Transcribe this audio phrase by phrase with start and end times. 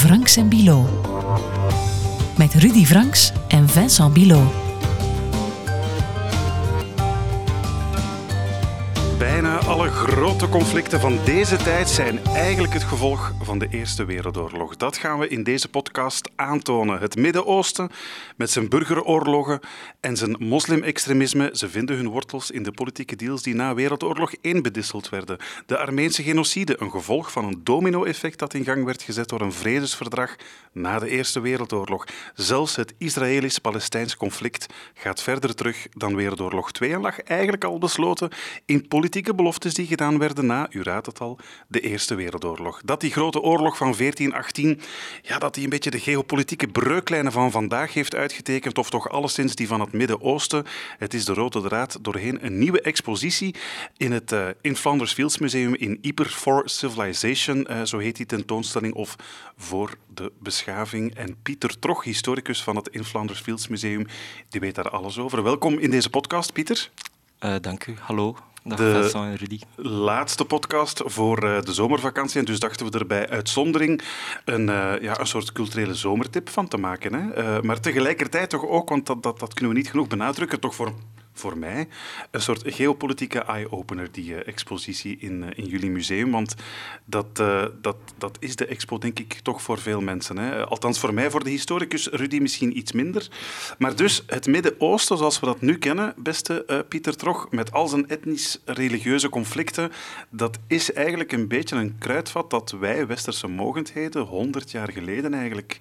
[0.00, 0.88] Franks en Bilo.
[2.36, 4.69] Met Rudy Franks en Vincent Bilo.
[10.06, 14.76] Grote conflicten van deze tijd zijn eigenlijk het gevolg van de Eerste Wereldoorlog.
[14.76, 17.00] Dat gaan we in deze podcast aantonen.
[17.00, 17.90] Het Midden-Oosten
[18.36, 19.60] met zijn burgeroorlogen
[20.00, 24.62] en zijn moslimextremisme, ze vinden hun wortels in de politieke deals die na Wereldoorlog 1
[24.62, 25.38] bedisseld werden.
[25.66, 29.52] De Armeense genocide, een gevolg van een domino-effect dat in gang werd gezet door een
[29.52, 30.36] vredesverdrag
[30.72, 32.06] na de Eerste Wereldoorlog.
[32.34, 38.30] Zelfs het Israëlisch-Palestijns conflict gaat verder terug dan Wereldoorlog 2 en lag eigenlijk al besloten
[38.64, 42.80] in politieke beloftes die gedaan werden na, u raadt het al, de Eerste Wereldoorlog.
[42.84, 44.80] Dat die grote oorlog van 1418,
[45.22, 49.54] ja, dat die een beetje de geopolitieke breuklijnen van vandaag heeft uitgetekend, of toch alleszins
[49.54, 50.64] die van het Midden-Oosten.
[50.98, 53.54] Het is de rode draad doorheen een nieuwe expositie
[53.96, 58.26] in het uh, in Flanders Fields Museum in Yper for Civilization, uh, zo heet die
[58.26, 59.16] tentoonstelling, of
[59.56, 61.14] voor de beschaving.
[61.14, 64.06] En Pieter Troch, historicus van het in Flanders Fields Museum,
[64.48, 65.42] die weet daar alles over.
[65.42, 66.90] Welkom in deze podcast, Pieter.
[67.40, 67.94] Uh, dank u.
[68.00, 68.49] Hallo.
[68.64, 69.60] Dag de en Rudy.
[69.76, 72.38] laatste podcast voor uh, de zomervakantie.
[72.38, 74.02] En dus dachten we er bij uitzondering
[74.44, 77.14] een, uh, ja, een soort culturele zomertip van te maken.
[77.14, 77.56] Hè?
[77.56, 80.74] Uh, maar tegelijkertijd toch ook, want dat, dat, dat kunnen we niet genoeg benadrukken, toch
[80.74, 80.92] voor
[81.40, 81.88] voor mij
[82.30, 86.30] een soort geopolitieke eye-opener, die uh, expositie in, uh, in jullie museum.
[86.30, 86.54] Want
[87.04, 90.36] dat, uh, dat, dat is de expo, denk ik, toch voor veel mensen.
[90.36, 90.66] Hè?
[90.66, 93.28] Althans, voor mij, voor de historicus Rudy, misschien iets minder.
[93.78, 98.08] Maar dus het Midden-Oosten, zoals we dat nu kennen, beste Pieter Trog, met al zijn
[98.08, 99.92] etnisch-religieuze conflicten,
[100.30, 105.78] dat is eigenlijk een beetje een kruidvat dat wij, westerse mogendheden, honderd jaar geleden eigenlijk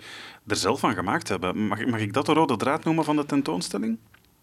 [0.47, 1.67] er zelf van gemaakt hebben.
[1.67, 3.97] Mag, mag ik dat de rode draad noemen van de tentoonstelling?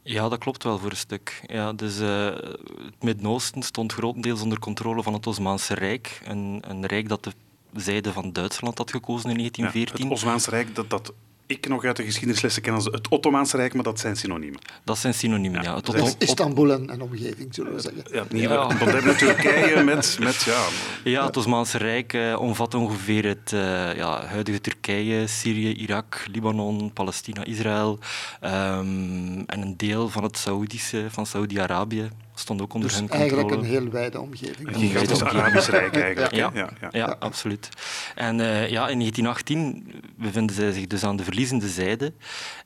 [0.07, 1.43] Ja, dat klopt wel voor een stuk.
[1.47, 6.21] Ja, dus, uh, het Midden-Oosten stond grotendeels onder controle van het Osmaanse Rijk.
[6.25, 7.33] Een, een rijk dat de
[7.75, 9.99] zijde van Duitsland had gekozen in 1914.
[9.99, 11.13] Ja, het Osmaanse Rijk, dat, dat
[11.47, 14.61] ik nog uit de geschiedenislessen ken als het Ottomaanse Rijk, maar dat zijn synoniemen.
[14.85, 15.71] Dat zijn synoniemen, ja.
[15.71, 15.77] ja.
[15.77, 18.03] Het Otto Istanbul en, en, omgeving, zullen we zeggen.
[18.13, 18.67] Ja, het nieuwe ja.
[18.79, 20.65] moderne Turkije met, met ja...
[21.05, 26.93] Ja, het Osmaanse Rijk uh, omvat ongeveer het uh, ja, huidige Turkije, Syrië, Irak, Libanon,
[26.93, 27.99] Palestina, Israël
[28.41, 33.31] um, en een deel van het Saoedische, van Saoedi-Arabië stond ook onder dus hun controle.
[33.31, 34.69] eigenlijk een heel wijde omgeving.
[34.69, 36.35] Een gigantisch Arabisch Rijk eigenlijk.
[36.35, 37.69] Ja, ja, ja, ja absoluut.
[38.15, 42.13] En uh, ja, in 1918 bevinden zij zich dus aan de verliezende zijde.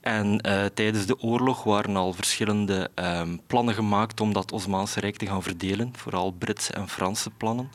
[0.00, 5.16] En uh, tijdens de oorlog waren al verschillende um, plannen gemaakt om dat Osmaanse Rijk
[5.16, 5.92] te gaan verdelen.
[5.96, 7.70] Vooral Britse en Franse plannen.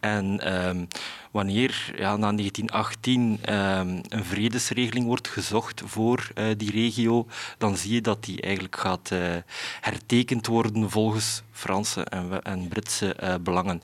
[0.00, 0.88] En um,
[1.34, 7.26] wanneer ja, na 1918 um, een vredesregeling wordt gezocht voor uh, die regio,
[7.58, 9.18] dan zie je dat die eigenlijk gaat uh,
[9.80, 13.82] hertekend worden volgens Franse en, en Britse uh, belangen.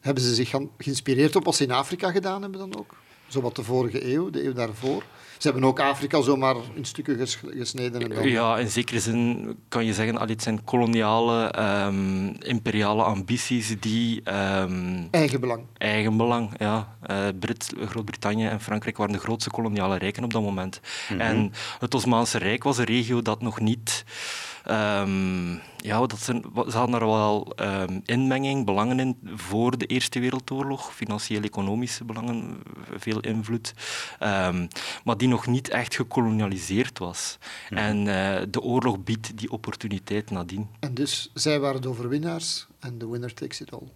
[0.00, 2.94] Hebben ze zich geïnspireerd op wat ze in Afrika gedaan hebben dan ook?
[3.26, 5.02] Zowat de vorige eeuw, de eeuw daarvoor?
[5.42, 8.02] Ze hebben ook Afrika zomaar in stukken ges gesneden.
[8.02, 8.28] En dan...
[8.28, 11.54] Ja, in zekere zin kan je zeggen, het zijn koloniale,
[11.86, 14.22] um, imperiale ambities die...
[14.60, 15.62] Um, eigenbelang.
[15.78, 16.96] Eigenbelang, ja.
[17.10, 20.80] Uh, Brit Groot-Brittannië en Frankrijk waren de grootste koloniale rijken op dat moment.
[20.82, 21.26] Mm -hmm.
[21.26, 24.04] En het Osmaanse Rijk was een regio dat nog niet...
[24.70, 30.20] Um, ja, dat zijn, ze hadden er wel um, inmenging, belangen in voor de Eerste
[30.20, 32.62] Wereldoorlog, financieel-economische belangen,
[32.96, 33.74] veel invloed,
[34.20, 34.68] um,
[35.04, 37.38] maar die nog niet echt gekolonialiseerd was.
[37.70, 37.76] Mm.
[37.76, 40.68] En uh, de oorlog biedt die opportuniteit nadien.
[40.80, 43.88] En dus zij waren de overwinnaars en de winner takes it all.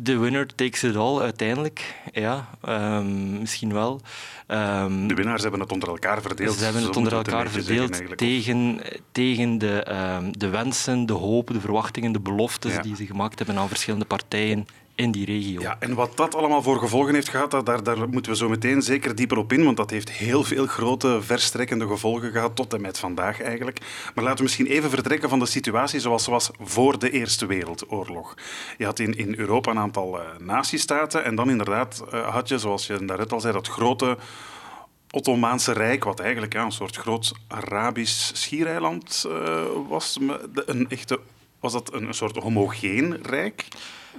[0.00, 1.94] De winner takes it all, uiteindelijk.
[2.12, 4.00] Ja, um, misschien wel.
[4.48, 6.56] Um, de winnaars hebben het onder elkaar verdeeld.
[6.56, 8.80] Ze hebben het onder elkaar verdeeld tegen,
[9.12, 9.86] tegen de,
[10.20, 12.82] um, de wensen, de hopen, de verwachtingen, de beloftes ja.
[12.82, 14.66] die ze gemaakt hebben aan verschillende partijen
[14.98, 15.60] in die regio.
[15.60, 18.82] Ja, en wat dat allemaal voor gevolgen heeft gehad, daar, daar moeten we zo meteen
[18.82, 22.80] zeker dieper op in, want dat heeft heel veel grote, verstrekkende gevolgen gehad, tot en
[22.80, 23.78] met vandaag eigenlijk.
[24.14, 27.46] Maar laten we misschien even vertrekken van de situatie zoals ze was voor de Eerste
[27.46, 28.34] Wereldoorlog.
[28.78, 32.58] Je had in, in Europa een aantal uh, natiestaten en dan inderdaad uh, had je,
[32.58, 34.16] zoals je daarnet al zei, dat grote
[35.10, 40.18] Ottomaanse Rijk, wat eigenlijk ja, een soort groot Arabisch schiereiland uh, was.
[40.54, 41.20] Een echte,
[41.60, 43.68] was dat een, een soort homogeen rijk?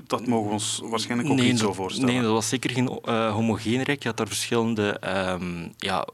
[0.08, 2.14] Dat mogen we ons waarschijnlijk ook nee, niet zo voorstellen.
[2.14, 4.02] Nee, dat was zeker geen uh, homogeen rijk.
[4.02, 5.02] Je had daar verschillende
[5.32, 6.08] um, ja,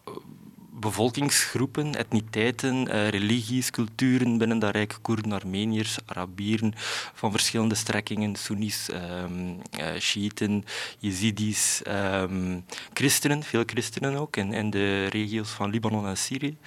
[0.86, 4.98] bevolkingsgroepen, etniteiten, uh, religies, culturen binnen dat rijk.
[5.02, 6.74] Koerden, Armeniërs, Arabieren
[7.14, 9.62] van verschillende strekkingen, Soenies, um,
[10.00, 10.66] Shiiten,
[11.00, 16.58] Jezidis, um, christenen, veel christenen ook in, in de regio's van Libanon en Syrië.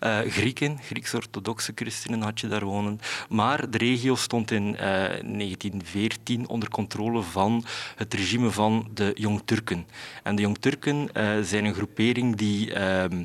[0.00, 3.00] Uh, Grieken, Grieks-orthodoxe christenen had je daar wonen.
[3.28, 7.64] Maar de regio stond in 1914 onder controle van
[7.96, 9.86] het regime van de Jong-Turken.
[10.22, 11.08] En de Jong-Turken
[11.42, 13.24] zijn een groepering die ehm,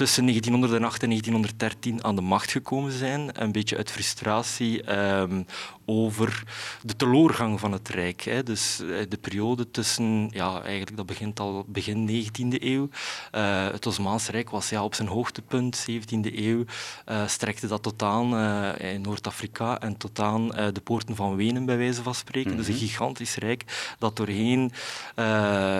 [0.00, 3.42] tussen 1908 en 1913 aan de macht gekomen zijn.
[3.42, 5.46] Een beetje uit frustratie um,
[5.90, 6.42] over
[6.82, 8.22] de teleurgang van het Rijk.
[8.22, 8.42] Hè.
[8.42, 12.88] Dus eh, de periode tussen, ja, eigenlijk dat begint al begin 19e eeuw.
[13.34, 16.64] Uh, het Osmaanse Rijk was ja, op zijn hoogtepunt, 17e eeuw,
[17.08, 21.64] uh, strekte dat tot aan uh, in Noord-Afrika en tot aan de poorten van Wenen,
[21.64, 22.50] bij wijze van spreken.
[22.50, 22.66] Mm -hmm.
[22.66, 22.90] Dus een mhm.
[22.90, 24.72] gigantisch rijk dat doorheen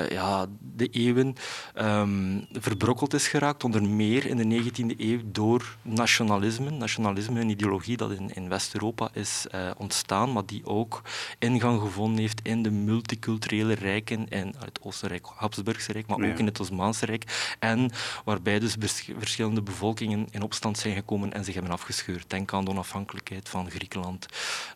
[0.09, 1.35] ja, de eeuwen
[1.79, 6.71] um, verbrokkeld is geraakt, onder meer in de 19e eeuw door nationalisme.
[6.71, 9.47] Nationalisme, een ideologie dat in, in West-Europa is
[9.77, 11.03] ontstaan ontstaan, maar die ook
[11.39, 16.47] ingang gevonden heeft in de multiculturele rijken in het Oostenrijk, Habsburgse Rijk, maar ook in
[16.47, 17.55] het Osmaanse Rijk.
[17.59, 17.91] En
[18.25, 18.77] waarbij dus
[19.19, 22.31] verschillende bevolkingen in opstand zijn gekomen en zich hebben afgescheurd.
[22.31, 24.27] Denk aan de onafhankelijkheid van Griekenland,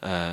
[0.04, 0.32] uh,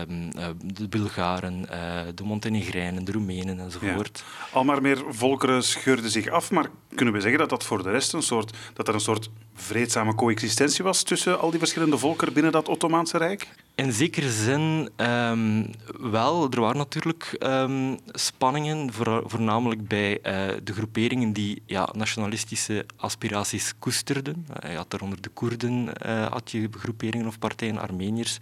[0.63, 4.23] de Bulgaren, uh, de Montenegrijnen, de Roemenen enzovoort.
[4.25, 4.57] Ja.
[4.57, 7.91] Al maar meer volkeren scheurden zich af, maar kunnen we zeggen dat dat voor de
[7.91, 9.29] rest een soort, dat er een soort
[9.61, 13.47] vreedzame coexistentie was tussen al die verschillende volkeren binnen dat Ottomaanse Rijk?
[13.75, 15.71] In zekere zin um,
[16.11, 16.51] wel.
[16.51, 23.73] Er waren natuurlijk um, spanningen, voor, voornamelijk bij uh, de groeperingen die ja, nationalistische aspiraties
[23.79, 24.47] koesterden.
[24.63, 28.37] Uh, je had daaronder de Koerden, uh, had je groeperingen of partijen, Armeniërs,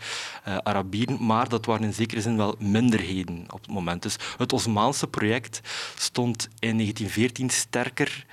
[0.63, 4.01] Arabieren, maar dat waren in zekere zin wel minderheden op het moment.
[4.01, 5.59] Dus het Osmaanse project
[5.95, 8.25] stond in 1914 sterker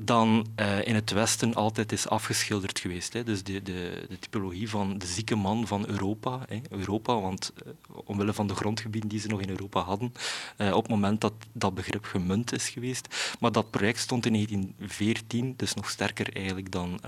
[0.00, 3.12] dan uh, in het Westen altijd is afgeschilderd geweest.
[3.12, 3.24] Hè.
[3.24, 6.40] Dus de, de, de, typologie van de zieke man van Europa.
[6.48, 6.60] Hè.
[6.70, 7.72] Europa, want uh,
[8.04, 10.12] omwille van de grondgebieden die ze nog in Europa hadden,
[10.58, 13.36] uh, op het moment dat dat begrip gemunt is geweest.
[13.40, 17.00] Maar dat project stond in 1914, dus nog sterker eigenlijk dan,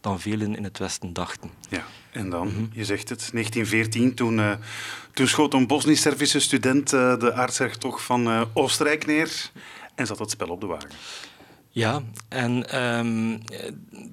[0.00, 1.50] dan velen in het Westen dachten.
[1.70, 2.68] Ja, en dan, mm -hmm.
[2.72, 4.40] je zegt het, 1914, toen,
[5.12, 9.50] toen schoot een Bosnisch-Servische student de aartshertog van Oostenrijk neer
[9.94, 10.90] en zat het spel op de wagen.
[11.72, 13.40] Ja, en um,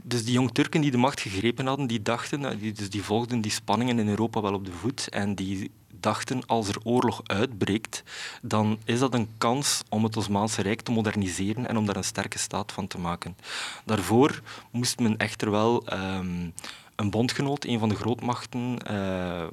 [0.04, 3.04] dus die jong Turken die de macht gegrepen hadden, die dachten, eh, die, dus die
[3.04, 7.22] volgden die spanningen in Europa wel op de voet en die dachten als er oorlog
[7.24, 8.04] uitbreekt,
[8.42, 12.04] dan is dat een kans om het Osmaanse Rijk te moderniseren en om daar een
[12.04, 13.38] sterke staat van te maken.
[13.86, 16.54] Daarvoor moest men echter wel um,
[16.98, 19.48] een bondgenoot, een van de grootmachten, uh,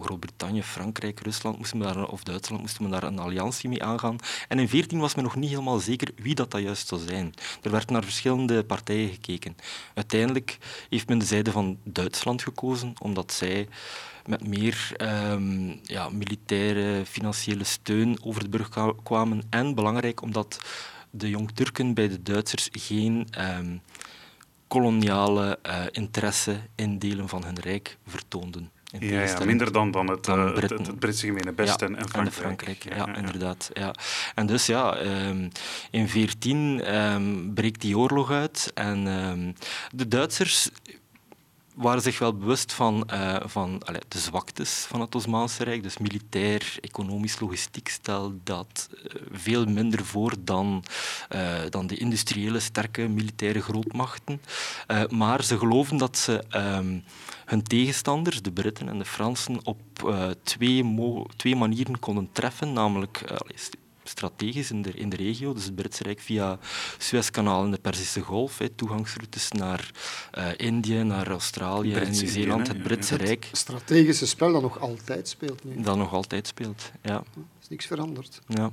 [0.00, 4.16] Groot-Brittannië, Frankrijk, Rusland moesten daar, of Duitsland, moesten we daar een alliantie mee aangaan.
[4.48, 7.34] En in 14 was men nog niet helemaal zeker wie dat, dat juist zou zijn.
[7.62, 9.56] Er werd naar verschillende partijen gekeken.
[9.94, 13.68] Uiteindelijk heeft men de zijde van Duitsland gekozen, omdat zij
[14.26, 14.92] met meer
[15.30, 18.68] um, ja, militaire, financiële steun over de brug
[19.02, 19.42] kwamen.
[19.50, 20.60] En belangrijk, omdat
[21.10, 23.28] de Jong-Turken bij de Duitsers geen...
[23.38, 23.80] Um,
[24.68, 28.70] koloniale uh, interesse in delen van hun rijk vertoonden.
[28.98, 32.08] Ja, ja, minder dan, dan het, uh, het, het, Britse gemene best ja, en, en,
[32.08, 32.34] Frankrijk.
[32.34, 33.70] Frankrijk ja, ja, inderdaad.
[33.72, 33.94] Ja.
[34.34, 35.48] En dus ja, um,
[35.90, 39.54] in 14 um, ehm, breekt die oorlog uit en um,
[39.94, 40.70] de Duitsers
[41.76, 45.82] waren zich wel bewust van, uh, van de zwaktes van het Osmaanse Rijk.
[45.82, 50.84] Dus militair, economisch, logistiek stel dat uh, veel minder voor dan,
[51.34, 54.40] uh, dan de industriële, sterke militaire grootmachten.
[55.08, 57.04] maar ze geloven dat ze um,
[57.44, 59.80] hun tegenstanders, de Britten en de Fransen, op
[60.42, 60.94] twee,
[61.36, 62.72] twee manieren konden treffen.
[62.72, 63.24] Namelijk
[64.08, 66.58] strategisch in de, in de regio, dus het Britse Rijk via
[66.98, 69.90] Suezkanaal en de Perzische Golf, hè, toegangsroutes naar
[70.38, 73.44] uh, Indië, naar Australië en Nieuw-Zeeland, het Britse Rijk.
[73.44, 75.82] Het strategische spel dat nog altijd speelt nu.
[75.82, 77.14] Dat nog altijd speelt, ja.
[77.14, 78.40] Er is niks veranderd.
[78.46, 78.70] Ja.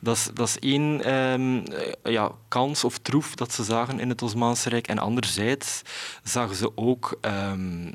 [0.00, 1.64] Dat is, dat is één um,
[2.02, 4.86] ja, kans of troef dat ze zagen in het Osmaanse Rijk.
[4.86, 5.82] En anderzijds
[6.22, 7.94] zagen ze ook um,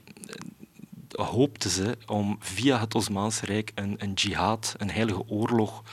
[1.12, 5.84] hoopten ze om via het Osmaanse Rijk een, een jihad, een heilige oorlog,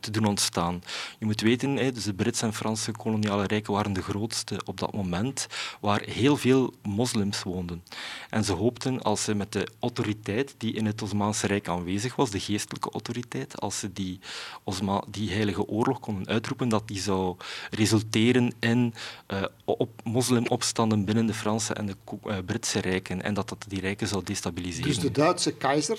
[0.00, 0.82] te doen ontstaan.
[1.18, 4.92] Je moet weten, dus de Britse en Franse koloniale rijken waren de grootste op dat
[4.92, 5.46] moment,
[5.80, 7.82] waar heel veel moslims woonden.
[8.30, 12.30] En ze hoopten, als ze met de autoriteit die in het Osmaanse Rijk aanwezig was,
[12.30, 14.20] de geestelijke autoriteit, als ze die,
[14.64, 17.36] Osma die heilige oorlog konden uitroepen, dat die zou
[17.70, 18.94] resulteren in
[19.28, 21.96] uh, op moslimopstanden binnen de Franse en de
[22.26, 24.88] uh, Britse rijken en dat dat die rijken zou destabiliseren.
[24.88, 25.98] Dus de Duitse keizer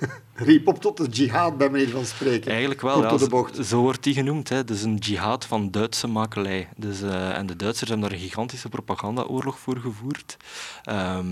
[0.36, 2.50] riep op tot de jihad, bij manier van spreken.
[2.50, 3.66] Eigenlijk wel, ja, de zo- bocht.
[3.66, 4.48] zo wordt die genoemd.
[4.48, 4.64] Hè.
[4.64, 6.68] Dus een jihad van Duitse makelij.
[6.76, 10.36] Dus, eh, en de Duitsers hebben daar een gigantische propagandaoorlog voor gevoerd.
[10.82, 11.26] Ehm,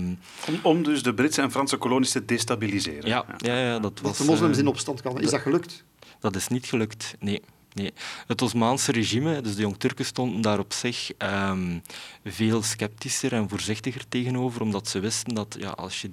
[0.47, 3.09] Om, om dus de Britse en Franse kolonies te destabiliseren.
[3.09, 4.17] ja, ja, ja, dat was...
[4.17, 5.21] Dat de moslims eh, in opstand kwamen.
[5.21, 5.83] Is dat gelukt?
[6.19, 7.41] Dat is niet gelukt, nee.
[7.73, 7.93] nee.
[8.27, 11.79] Het Osmaanse regime, dus de Jong-Turken, stonden daar op zich ehm,
[12.25, 16.11] veel sceptischer en voorzichtiger tegenover, omdat ze wisten dat ja, als je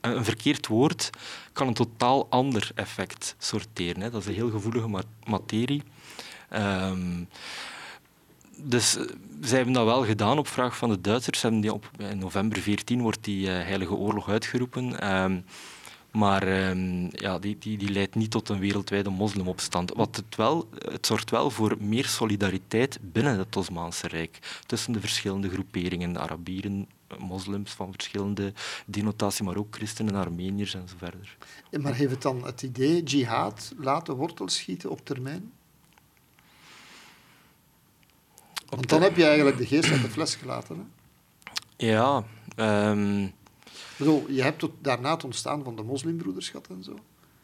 [0.00, 1.10] een verkeerd woord
[1.52, 4.02] kan een totaal ander effect sorteren.
[4.02, 4.10] Hè.
[4.10, 5.82] Dat is een heel gevoelige ma- materie.
[6.48, 7.24] Ehm,
[8.56, 9.04] dus eh,
[9.40, 11.40] zij hebben dat wel gedaan op vraag van de Duitsers.
[11.40, 15.00] Die op, in november 14 wordt die eh, Heilige Oorlog uitgeroepen.
[15.00, 15.40] Ehm,
[16.10, 19.92] maar ehm, ja, die, die, die leidt niet tot een wereldwijde moslimopstand.
[19.94, 24.38] Wat het, wel, het zorgt wel voor meer solidariteit binnen het Osmaanse Rijk.
[24.66, 28.52] Tussen de verschillende groeperingen, de Arabieren, moslims van verschillende
[28.86, 31.36] denotatie, maar ook christenen, Armeniërs en zo verder.
[31.80, 35.52] Maar heeft het dan het idee jihad laten wortels schieten op termijn?
[38.68, 40.76] Want dan heb je eigenlijk de geest uit de fles gelaten.
[40.76, 40.82] Hè?
[41.86, 42.24] Ja,
[43.28, 46.98] Ik bedoel, je hebt tot, daarna het ontstaan van de moslimbroederschap en zo.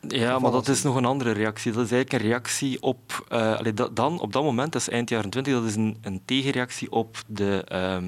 [0.09, 1.73] Ja, maar dat is nog een andere reactie.
[1.73, 3.25] Dat is eigenlijk een reactie op...
[3.29, 5.97] eh, allee, dat, dan, op dat moment, dat is eind jaren 20, dat is een,
[6.03, 7.65] een tegenreactie op de...
[7.69, 8.05] ehm,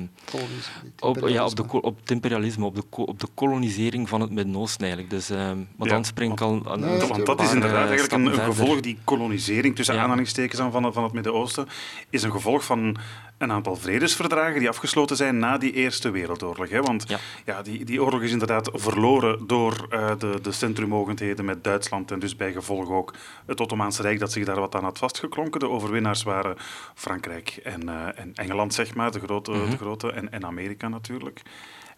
[0.98, 4.80] op, ja, op, de, op het imperialisme, op de, op de kolonisering van het Midden-Oosten
[4.80, 5.10] eigenlijk.
[5.10, 7.82] Dus, ehm, maar Ja, dan spring ik al aan Nee, Want dat is paar, inderdaad
[7.82, 10.02] eh, eigenlijk een, gevolg, die kolonisering tussen Ja.
[10.02, 11.66] aanhalingstekens aan van, van het Midden-Oosten,
[12.10, 12.96] is een gevolg van
[13.38, 16.68] een aantal vredesverdragen die afgesloten zijn na die Eerste Wereldoorlog.
[16.68, 16.80] Hè?
[16.80, 17.18] Want Ja.
[17.44, 17.62] ja.
[17.62, 22.36] die, die oorlog is inderdaad verloren door eh, de, de centrumogendheden met Duitsland en dus
[22.36, 23.14] bij gevolg ook
[23.46, 25.60] het Ottomaanse Rijk dat zich daar wat aan had vastgeklonken.
[25.60, 26.56] De overwinnaars waren
[26.94, 29.70] Frankrijk en, eh, en Engeland, zeg maar, de grote, Mhm.
[29.70, 31.42] de grote en, en Amerika natuurlijk.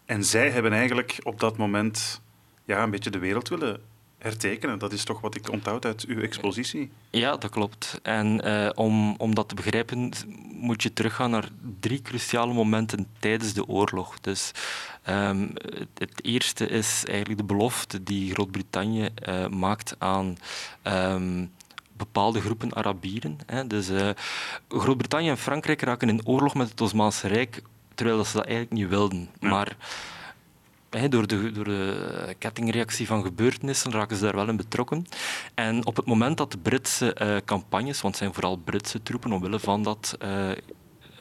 [0.05, 2.21] En zij hebben eigenlijk op dat moment
[2.65, 3.81] ja, een beetje de wereld willen
[4.21, 4.79] hertekenen.
[4.79, 6.91] Dat is toch wat ik onthoud uit uw expositie.
[7.09, 7.99] Ja, dat klopt.
[8.03, 10.11] En eh, om, om dat te begrijpen
[10.53, 11.49] moet je teruggaan naar
[11.79, 14.19] drie cruciale momenten tijdens de oorlog.
[14.19, 14.51] Dus
[15.03, 20.37] ehm, het, het eerste is eigenlijk de belofte die Groot-Brittannië eh, maakt aan
[20.81, 21.45] ehm,
[21.93, 23.37] bepaalde groepen Arabieren.
[23.45, 23.67] Hè.
[23.67, 24.09] Dus eh,
[24.67, 27.61] Groot-Brittannië en Frankrijk raken in oorlog met het Osmaanse Rijk,
[27.95, 29.29] terwijl ze dat eigenlijk niet wilden.
[29.39, 29.49] Ja.
[29.49, 29.75] Maar
[31.09, 31.65] Door, de, door
[32.37, 35.05] kettingreactie van gebeurtenissen raken ze daar wel in betrokken.
[35.53, 39.31] En op het moment dat de Britse eh, campagnes, want het zijn vooral Britse troepen
[39.31, 40.49] omwille van, dat, eh,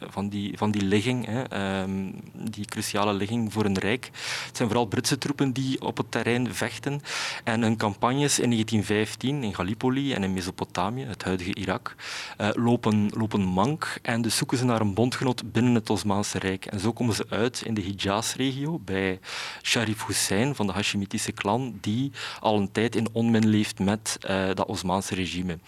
[0.09, 4.11] van, die, van die ligging, hè, ehm, die cruciale ligging voor een rijk,
[4.47, 7.01] het zijn vooral Britse troepen die op het terrein vechten.
[7.45, 11.95] En hun campagnes in 1915 in Gallipoli en in Mesopotamië, het huidige Irak,
[12.37, 16.67] eh, lopen, lopen mank en dus zoeken ze naar een bondgenoot binnen het Osmaanse Rijk.
[16.67, 19.19] En zo komen ze uit in de Hijaz-regio bij
[19.63, 24.47] Sharif Hussein van de Hashemitische clan, die al een tijd in onmin leeft met eh,
[24.55, 25.59] dat Osmaanse regime.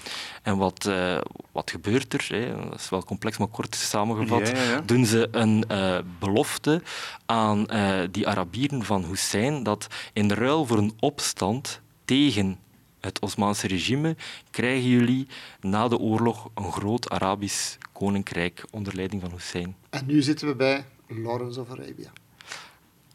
[0.42, 1.18] En wat, eh,
[1.52, 2.26] wat gebeurt er?
[2.28, 2.68] Hè?
[2.70, 4.21] Dat is wel complex, maar kort samengevat.
[4.28, 4.80] Ja, ja, ja.
[4.80, 6.82] Doen ze een eh, belofte
[7.26, 12.58] aan eh, die Arabieren van Hussein dat in ruil voor een opstand tegen
[13.00, 14.16] het Osmaanse regime
[14.50, 15.26] krijgen jullie
[15.60, 19.76] na de oorlog een groot Arabisch koninkrijk onder leiding van Hussein.
[19.90, 22.10] En nu zitten we bij Lawrence of Arabia.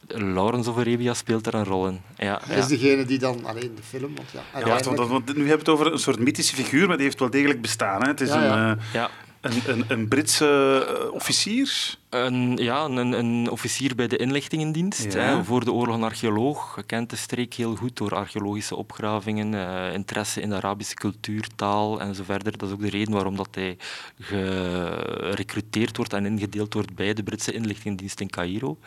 [0.07, 2.01] Lawrence of Arabia speelt daar een rol in.
[2.17, 2.61] Ja, Hij ja.
[2.61, 5.45] is degene die dan alleen de film, want ja, Ja, wacht, want, want nu hebben
[5.45, 8.01] we het over een soort mythische figuur, maar die heeft wel degelijk bestaan.
[8.01, 8.07] Hè?
[8.07, 8.69] Het is Ja, ja.
[8.71, 9.09] Een, eh, Ja,
[9.41, 11.97] een, een, een Britse eh, officier.
[12.09, 15.13] Een, ja, een, een officier bij de inlichtingendienst.
[15.13, 15.19] Ja.
[15.19, 16.73] Hè, voor de oorlog een archeoloog.
[16.73, 21.99] Gekend de streek heel goed door archeologische opgravingen, eh, interesse in de Arabische cultuur, taal
[21.99, 22.57] en zo verder.
[22.57, 23.77] Dat is ook de reden waarom dat hij
[24.19, 28.77] gerecruiteerd wordt en ingedeeld wordt bij de Britse inlichtingendienst in Cairo.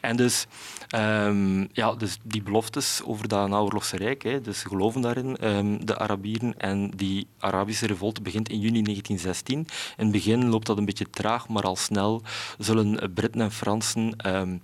[0.00, 0.46] En dus,
[0.88, 5.84] ehm, ja, dus die beloftes over dat naoorlogse rijk, hè, dus ze geloven daarin, ehm,
[5.84, 6.58] de Arabieren.
[6.58, 9.58] En die Arabische revolte begint in juni 1916.
[9.58, 9.66] In
[9.96, 12.22] het begin loopt dat een beetje traag, maar al snel
[12.64, 14.56] zullen Britten en Fransen ehm,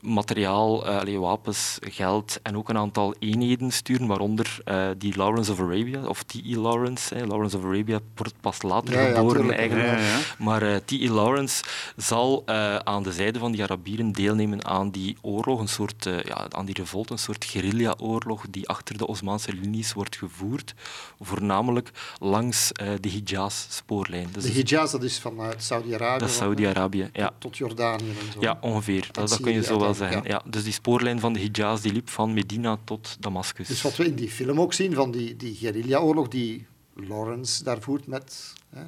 [0.00, 5.52] materiaal, eh, allee, wapens, geld en ook een aantal eenheden sturen, waaronder eh, die Lawrence
[5.52, 6.56] of Arabia, of T.E.
[6.56, 7.14] Lawrence.
[7.14, 7.24] Hè.
[7.26, 9.88] Lawrence of Arabia wordt pas later Ja, geboren eigenlijk.
[9.88, 10.18] Ja, ja, ja.
[10.38, 11.08] Maar eh, T.E.
[11.10, 11.64] Lawrence
[11.96, 16.22] zal eh, aan de zijde van die Arabieren deelnemen aan die oorlog, een soort, eh,
[16.22, 20.74] ja, aan die revolte, een soort guerrilla-oorlog die achter de Osmaanse linies wordt gevoerd,
[21.20, 24.28] voornamelijk langs eh, de Hijaz-spoorlijn.
[24.32, 26.18] Dus De Hijaz, dat is vanuit Saudi-Arabië.
[26.18, 27.30] dat is Saudi-Arabië, ja.
[27.38, 28.40] Tot Jordanië en zo.
[28.40, 29.08] Ja, ongeveer.
[29.12, 30.22] Dat, dat kun je zo wel zeggen.
[30.24, 30.42] Ja.
[30.48, 33.68] dus die spoorlijn van de Hijaz die liep van Medina tot Damascus.
[33.68, 37.80] Dus wat we in die film ook zien van die, die guerrilla-oorlog die Lawrence daar
[37.80, 38.82] voert met hè,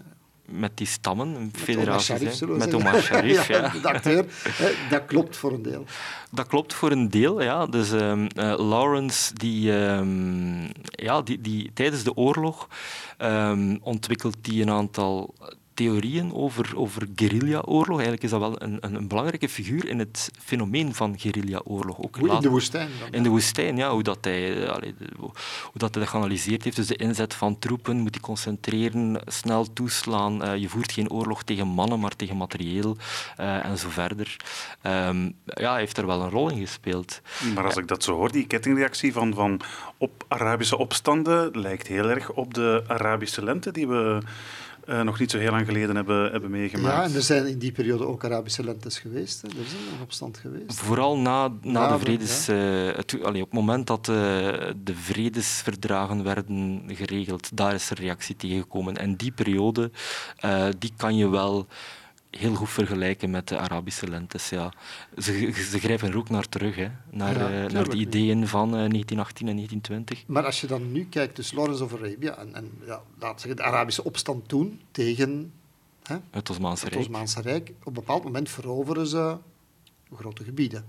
[0.52, 2.74] met die stammen, een federatie Met.
[2.74, 3.68] Omar Sharif, ja.
[3.68, 4.24] de acteur.
[4.48, 5.84] Hè, Dat klopt voor een deel.
[6.30, 7.66] Dat klopt voor een deel, ja.
[7.66, 12.68] Dus ehm, eh, Lawrence, die, ehm, ja, die, die tijdens de oorlog
[13.16, 15.34] ehm, ontwikkelt die een aantal
[15.74, 17.88] theorieën over, over guerrilla-oorlog.
[18.00, 21.98] Eigenlijk is dat wel een, een, een belangrijke figuur in het fenomeen van guerrilla-oorlog.
[22.02, 23.08] Ook in later- de woestijn dan.
[23.12, 25.30] in de woestijn, ja, hoe, dat hij, eh, allee, de- hoe
[25.74, 26.76] dat hij dat geanalyseerd heeft.
[26.76, 30.42] Dus de inzet van troepen, moet hij concentreren, snel toeslaan.
[30.42, 32.96] eh, je voert geen oorlog tegen mannen, maar tegen materieel
[33.36, 34.36] eh, en zo verder.
[34.82, 37.20] Ehm, ja, hij heeft er wel een rol in gespeeld.
[37.54, 39.60] Maar als ik dat zo hoor, die kettingreactie van, van
[39.98, 44.18] op Arabische opstanden lijkt heel erg op de Arabische lente die we
[44.86, 46.96] eh, nog niet zo heel lang geleden hebben, hebben meegemaakt.
[46.96, 49.42] Ja, en er zijn in die periode ook Arabische lentes geweest.
[49.42, 49.48] Hè.
[49.48, 50.74] Er is een opstand geweest.
[50.80, 52.48] Vooral na, na Ja, de vredes...
[52.48, 52.56] eh,
[52.96, 54.14] het- allee, op het moment dat eh,
[54.82, 58.96] de vredesverdragen werden geregeld, daar is er reactie tegengekomen.
[58.96, 59.90] En die periode,
[60.36, 61.66] eh, die kan je wel
[62.38, 64.48] heel goed vergelijken met de Arabische lentes.
[64.48, 64.72] Ja.
[65.18, 68.68] Ze, ze grijpen er ook naar terug, hè, naar, Ja, eh, naar de ideeën van
[68.68, 70.24] eh, 1918 en 1920.
[70.26, 73.56] Maar als je dan nu kijkt, dus Lawrence of Arabia en, en ja, we zeggen,
[73.56, 75.52] de Arabische opstand toen tegen
[76.02, 77.00] hè, Het Osmaanse Rijk.
[77.00, 79.36] Osmaanse Rijk, op een bepaald moment veroveren ze
[80.14, 80.84] grote gebieden.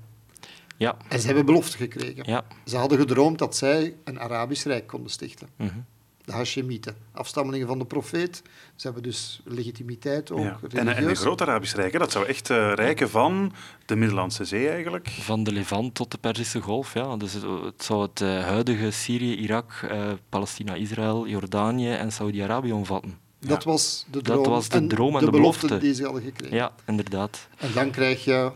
[0.78, 2.24] Ja, En ze hebben belofte gekregen.
[2.26, 2.44] ja.
[2.66, 5.48] Ze hadden gedroomd dat zij een Arabisch Rijk konden stichten.
[5.56, 5.80] mhm.
[6.26, 8.42] De Hashemieten, afstammelingen van de profeet.
[8.76, 10.60] Ze hebben dus legitimiteit ook, Ja.
[10.62, 11.20] En, en een religieus.
[11.20, 13.54] groot Arabisch Rijk, hè, dat zou echt eh, rijken van
[13.86, 15.08] de Middellandse Zee eigenlijk.
[15.10, 16.94] Van de Levant tot de Perzische Golf.
[16.94, 17.18] Ja.
[17.18, 22.72] Dus het, het zou het eh, huidige Syrië, Irak, eh, Palestina, Israël, Jordanië en Saudi-Arabië
[22.72, 23.18] omvatten.
[23.40, 25.86] Dat was de Dat droom, was de droom en de belofte belofte.
[25.86, 26.56] die ze hadden gekregen.
[26.56, 27.48] Ja, inderdaad.
[27.58, 28.52] En dan krijg je,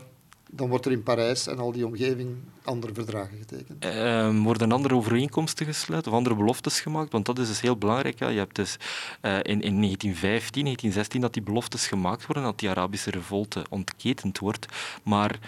[0.50, 3.84] dan wordt er in Parijs en al die omgeving andere verdragen getekend.
[3.84, 8.18] Er worden andere overeenkomsten gesloten of andere beloftes gemaakt, want dat is dus heel belangrijk.
[8.18, 8.76] Je hebt dus
[9.20, 14.38] eh, in, in 1915, 1916 dat die beloftes gemaakt worden, dat die Arabische revolte ontketend
[14.38, 14.66] wordt.
[15.02, 15.38] Maar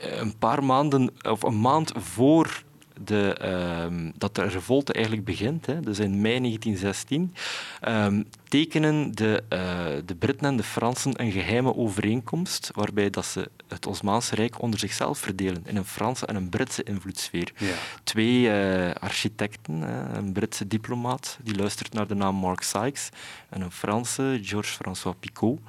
[0.00, 2.62] eh, een paar maanden, of een maand voor
[3.04, 7.34] de, ehm, dat de revolte eigenlijk begint, hè, dus in mei 1916,
[7.80, 13.50] ehm, tekenen de, eh, de Britten en de Fransen een geheime overeenkomst waarbij dat ze
[13.68, 17.52] het Osmaanse Rijk onder zichzelf verdelen in een Franse en een Britse invloedssfeer.
[17.56, 17.74] Ja.
[18.04, 19.82] Twee eh, architecten,
[20.16, 23.08] een Britse diplomaat die luistert naar de naam Mark Sykes
[23.48, 25.60] en een Franse, Georges-François Picot,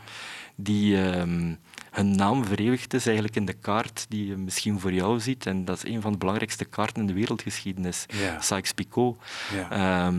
[0.55, 1.53] die ehm,
[2.00, 5.46] hun naam verewigd is eigenlijk in de kaart die je misschien voor jou ziet.
[5.46, 8.06] En dat is een van de belangrijkste kaarten in de wereldgeschiedenis.
[8.08, 8.41] Ja.
[8.41, 9.18] Sykes-Picot.
[9.56, 9.70] Ja.
[9.72, 10.15] Ehm,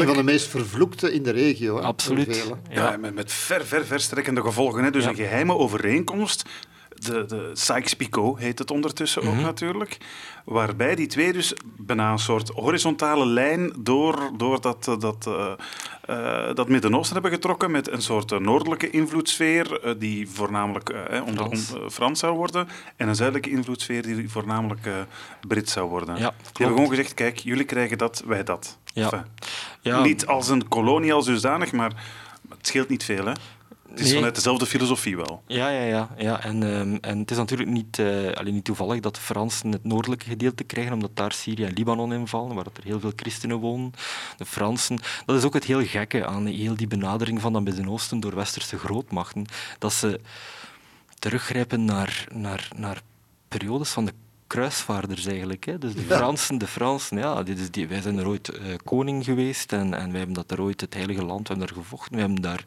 [0.00, 1.78] Een van de meest vervloekte in de regio.
[1.78, 2.44] Absoluut.
[2.70, 2.96] Ja, Ja.
[2.96, 4.84] met, met ver, ver, verstrekkende gevolgen.
[4.84, 4.90] Hè.
[4.90, 5.08] Dus Ja.
[5.10, 6.48] een geheime overeenkomst.
[6.98, 9.42] De, de Sykes-Picot heet het ondertussen ook Mhm.
[9.42, 9.98] natuurlijk.
[10.44, 15.52] Waarbij die twee dus bijna een soort horizontale lijn door, door dat, eh, dat, eh,
[16.48, 17.70] eh, dat Midden-Oosten hebben getrokken.
[17.70, 20.94] Met een soort noordelijke invloedssfeer die voornamelijk
[21.26, 21.72] onder, Frans.
[21.90, 22.68] Frans zou worden.
[22.96, 24.88] En een zuidelijke invloedssfeer die voornamelijk
[25.48, 26.16] Brits zou worden.
[26.16, 28.78] Ja, die hebben gewoon gezegd, kijk, jullie krijgen dat, wij dat.
[28.84, 29.04] Ja.
[29.04, 29.24] Enfin,
[29.80, 31.92] ja, Niet als een kolonie als dusdanig, maar
[32.48, 33.26] het scheelt niet veel.
[33.26, 33.32] Hè?
[33.90, 34.14] Het is Nee.
[34.14, 35.42] vanuit dezelfde filosofie wel.
[35.46, 36.08] Ja, ja, ja.
[36.18, 36.42] ja.
[36.42, 39.84] En, ehm, en het is natuurlijk niet, eh, alleen niet toevallig dat de Fransen het
[39.84, 43.12] noordelijke gedeelte krijgen, omdat daar Syrië en Libanon in vallen, waar dat er heel veel
[43.16, 43.92] christenen wonen.
[44.36, 44.98] De Fransen.
[45.26, 48.78] Dat is ook het heel gekke aan heel die benadering van dat Midden-Oosten door westerse
[48.78, 49.46] grootmachten,
[49.78, 50.20] dat ze
[51.18, 53.00] teruggrijpen naar, naar, naar
[53.48, 54.12] periodes van de
[54.48, 55.64] kruisvaarders eigenlijk.
[55.64, 55.78] Hè.
[55.78, 59.24] Dus de Fransen, de Fransen, ja, dit is die, wij zijn er ooit eh, koning
[59.24, 62.12] geweest en, en wij hebben dat er ooit, het heilige land, we hebben daar gevochten,
[62.12, 62.64] wij, hebben daar,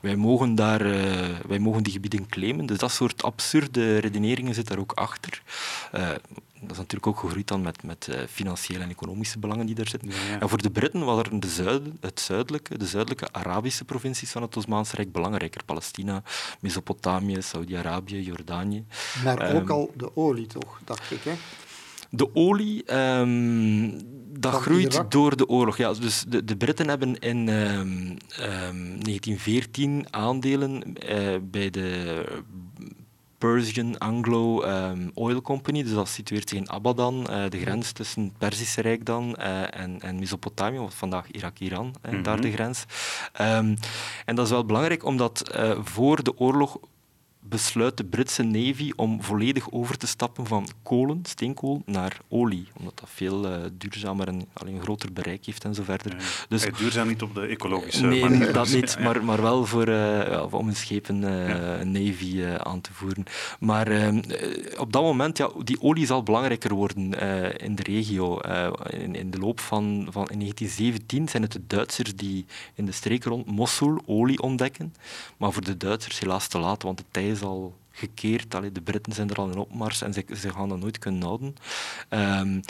[0.00, 2.66] wij, mogen daar, eh, wij mogen die gebieden claimen.
[2.66, 5.42] Dus dat soort absurde redeneringen zit daar ook achter.
[5.92, 6.10] Eh,
[6.60, 9.88] dat is natuurlijk ook gegroeid dan met, met eh, financiële en economische belangen die daar
[9.88, 10.08] zitten.
[10.08, 10.40] Ja, ja.
[10.40, 14.56] En voor de Britten waren de, zuiden, het zuidelijke, de zuidelijke Arabische provincies van het
[14.56, 15.64] Osmaanse Rijk belangrijker.
[15.64, 16.22] Palestina,
[16.60, 18.84] Mesopotamië, Saudi-Arabië, Jordanië.
[19.24, 21.22] Maar ook Ehm, al de olie toch, dacht ik.
[21.22, 21.32] Hè?
[22.10, 23.90] De olie, ehm,
[24.40, 25.10] dat Van groeit Irak?
[25.10, 25.76] door de oorlog.
[25.76, 32.24] Ja, dus de, de Britten hebben in ehm, ehm, 1914 aandelen eh, bij de
[33.38, 35.82] Persian Anglo ehm, Oil Company.
[35.82, 39.80] Dus dat situeert zich in Abadan, eh, de grens tussen het Perzische Rijk dan eh,
[39.80, 42.42] en, en Mesopotamië, wat vandaag Irak-Iran, eh, daar Mhm.
[42.42, 42.84] de grens.
[43.32, 43.76] Ehm,
[44.24, 46.78] en dat is wel belangrijk, omdat eh, voor de oorlog
[47.48, 52.68] besluit de Britse Navy om volledig over te stappen van kolen, steenkool, naar olie.
[52.78, 56.16] Omdat dat veel uh, duurzamer en alleen een groter bereik heeft en zo verder.
[56.16, 58.38] Ja, dus, duurzaam niet op de ecologische nee, manier.
[58.38, 62.92] Nee, dat niet, maar, maar wel voor, uh, om een schepen uh, Navy aan te
[62.92, 63.24] voeren.
[63.60, 64.22] Maar ehm,
[64.78, 67.12] op dat moment, ja, die olie zal belangrijker worden
[67.58, 68.38] in de regio.
[68.90, 72.92] In, in, de loop van, van in 1917 zijn het de Duitsers die in de
[72.92, 74.94] streek rond Mosul olie ontdekken.
[75.36, 78.54] Maar voor de Duitsers helaas te laat, want de tijd is al gekeerd.
[78.54, 81.22] Allee, de Britten zijn er al in opmars en ze, ze gaan dat nooit kunnen
[81.22, 81.56] houden.
[82.10, 82.60] Um,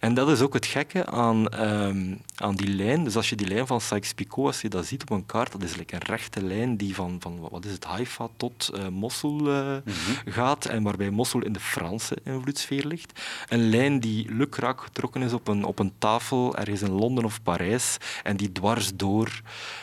[0.00, 3.04] en dat is ook het gekke aan, um, aan die lijn.
[3.04, 5.62] Dus als je die lijn van Sykes-Picot, als je dat ziet op een kaart, dat
[5.62, 9.48] is like een rechte lijn die van, van wat is het, Haifa tot uh, Mosul
[9.48, 10.32] uh, mm -hmm.
[10.32, 13.20] gaat en waarbij Mosul in de Franse invloedssfeer ligt.
[13.48, 17.42] Een lijn die lukraak getrokken is op een, op een tafel ergens in Londen of
[17.42, 19.40] Parijs en die dwars door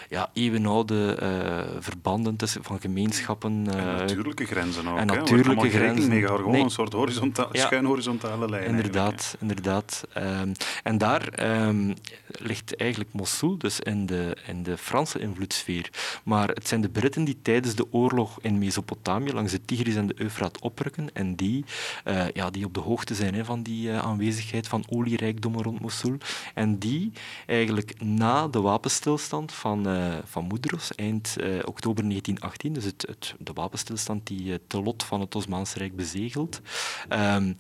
[0.09, 3.67] ja, eeuwenoude uh, verbanden tussen, van gemeenschappen...
[3.69, 5.01] en natuurlijke grenzen ook.
[5.01, 6.10] En natuurlijke grenzen.
[6.10, 6.25] mee.
[6.25, 6.63] Gewoon nee.
[6.63, 7.65] een soort horizonta ja.
[7.65, 8.65] schuin horizontale lijn.
[8.65, 10.03] Inderdaad, inderdaad.
[10.17, 10.51] Um,
[10.84, 11.93] en daar um,
[12.27, 15.89] ligt eigenlijk Mosul, dus in de, in de Franse invloedssfeer.
[16.23, 20.08] Maar het zijn de Britten die tijdens de oorlog in Mesopotamië langs de Tigris en
[20.08, 21.65] de Eufraat oprukken en die,
[22.05, 25.79] uh, ja, die op de hoogte zijn hè, van die uh, aanwezigheid van olierijkdommen rond
[25.79, 26.17] Mosul.
[26.53, 27.12] En die
[27.45, 33.53] eigenlijk na de wapenstilstand van, uh, van Moedros, eind oktober 1918, dus het, het, de
[33.53, 36.62] wapenstilstand die het lot van het Osmaanse Rijk bezegeld.
[37.10, 37.58] Um,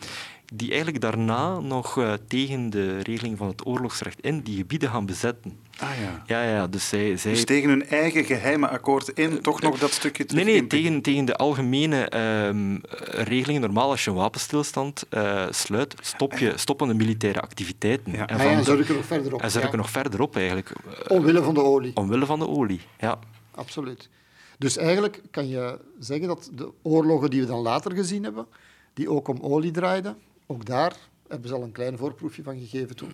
[0.53, 5.05] die eigenlijk daarna nog uh, tegen de regeling van het oorlogsrecht in die gebieden gaan
[5.05, 5.59] bezetten.
[5.77, 6.23] Ah ja.
[6.25, 7.31] Ja, ja dus, zij, zij...
[7.31, 11.25] dus tegen hun eigen geheime akkoord in toch nog dat stukje Nee, nee, tegen, tegen
[11.25, 13.61] de algemene um, regelingen.
[13.61, 18.11] Normaal, als je een wapenstilstand uh, sluit, stop je, stoppen de militaire activiteiten.
[18.11, 18.27] Ja.
[18.27, 19.41] En, van, en ze rukken nog verder op.
[19.41, 19.75] En ja.
[19.75, 20.71] nog verder op, eigenlijk.
[21.07, 21.95] Omwille van de olie.
[21.95, 23.19] Omwille van de olie, ja.
[23.55, 24.09] Absoluut.
[24.57, 28.47] Dus eigenlijk kan je zeggen dat de oorlogen die we dan later gezien hebben,
[28.93, 30.95] die ook om olie draaiden, ook daar
[31.27, 33.11] hebben ze al een klein voorproefje van gegeven toen.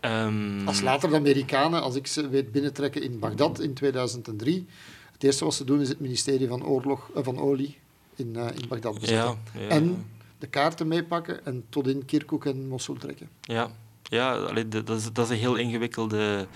[0.00, 0.66] Um...
[0.68, 4.66] Als later de Amerikanen, als ik ze weet binnentrekken in Bagdad in 2003,
[5.12, 7.78] het eerste wat ze doen is het ministerie van, oorlog, uh, van olie
[8.14, 9.38] in, uh, in Bagdad bezetten.
[9.54, 9.68] Ja, ja.
[9.68, 10.06] En
[10.38, 13.28] de kaarten meepakken en tot in Kirkuk en Mosul trekken.
[13.40, 13.70] Ja,
[14.02, 16.46] ja dat, is, dat is een heel ingewikkelde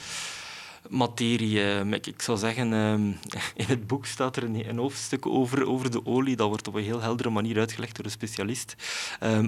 [0.89, 1.85] materie.
[2.01, 2.73] Ik zou zeggen,
[3.55, 6.37] in het boek staat er een, hoofdstuk over, over de olie.
[6.37, 8.75] Dat wordt op een heel heldere manier uitgelegd door een specialist.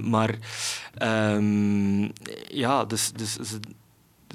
[0.03, 0.37] Maar
[1.01, 2.11] um,
[2.47, 3.59] ja, dus, dus ze,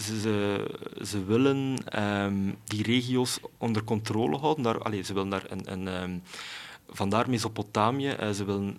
[0.00, 0.64] ze,
[1.04, 1.76] ze willen
[2.64, 4.64] die regio's onder controle houden.
[4.64, 6.22] Daar, allez, ze willen daar een, een,
[6.88, 8.16] vandaar Mesopotamië.
[8.20, 8.78] Uh, ze willen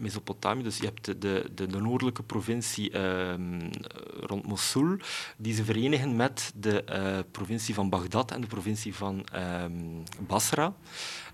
[0.00, 0.62] Mesopotamië.
[0.62, 1.18] Dus je hebt de,
[1.54, 3.70] de, de noordelijke provincie um,
[4.20, 4.96] rond Mosul,
[5.36, 9.24] die ze verenigen met de uh, provincie van Bagdad en de provincie van
[9.62, 10.74] um, Basra.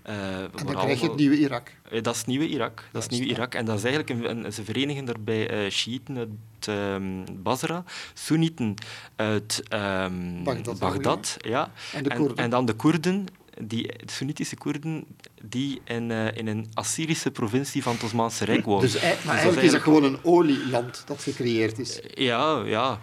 [0.09, 1.71] Uh, en dan krijg je het nieuwe Irak.
[1.91, 2.83] Uh, dat is het nieuwe Irak.
[2.91, 3.53] Dat is nieuwe Irak.
[3.53, 8.73] En dat is eigenlijk een, een, ze verenigen daarbij uh, Shiiten uit um, Basra, Soenieten
[9.15, 11.71] uit um, Bagdad, Bagdad ja.
[11.93, 12.37] en, de Koerden.
[12.37, 13.25] En, en dan de Koerden
[13.61, 15.05] die, de Soenitische Koerden
[15.41, 18.81] die in, uh, in een Assyrische provincie van het Osmaanse Rijk wonen.
[18.81, 21.99] Dus, maar dus eigenlijk is het gewoon een olieland dat gecreëerd is.
[22.13, 22.99] Ja, ja.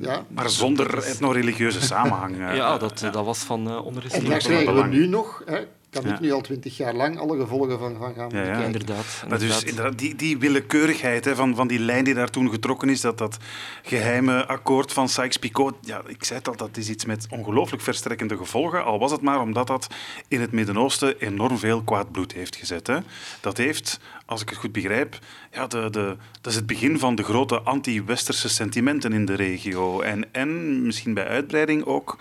[0.00, 0.26] Ja.
[0.28, 2.36] Maar zonder etno-religieuze samenhang.
[2.36, 4.24] ja, dat, dat was van uh, ondergeschikt.
[4.24, 7.38] En daar krijgen we nu nog, hè, kan ik nu al twintig jaar lang alle
[7.38, 8.64] gevolgen van, van gaan ja, ja.
[8.64, 12.88] Inderdaad, dus inderdaad, die, die willekeurigheid hè, van, van die lijn die daar toen getrokken
[12.88, 13.36] is, dat, dat
[13.82, 18.36] geheime akkoord van Sykes-Picot, ja, ik zei het al, dat is iets met ongelooflijk verstrekkende
[18.36, 19.86] gevolgen, al was het maar omdat dat
[20.28, 22.86] in het Midden-Oosten enorm veel kwaad bloed heeft gezet.
[22.86, 22.98] Hè.
[23.40, 25.18] Dat heeft, als ik het goed begrijp,
[25.52, 30.00] ja, de, de, dat is het begin van de grote anti-westerse sentimenten in de regio.
[30.00, 32.18] En, en misschien bij uitbreiding ook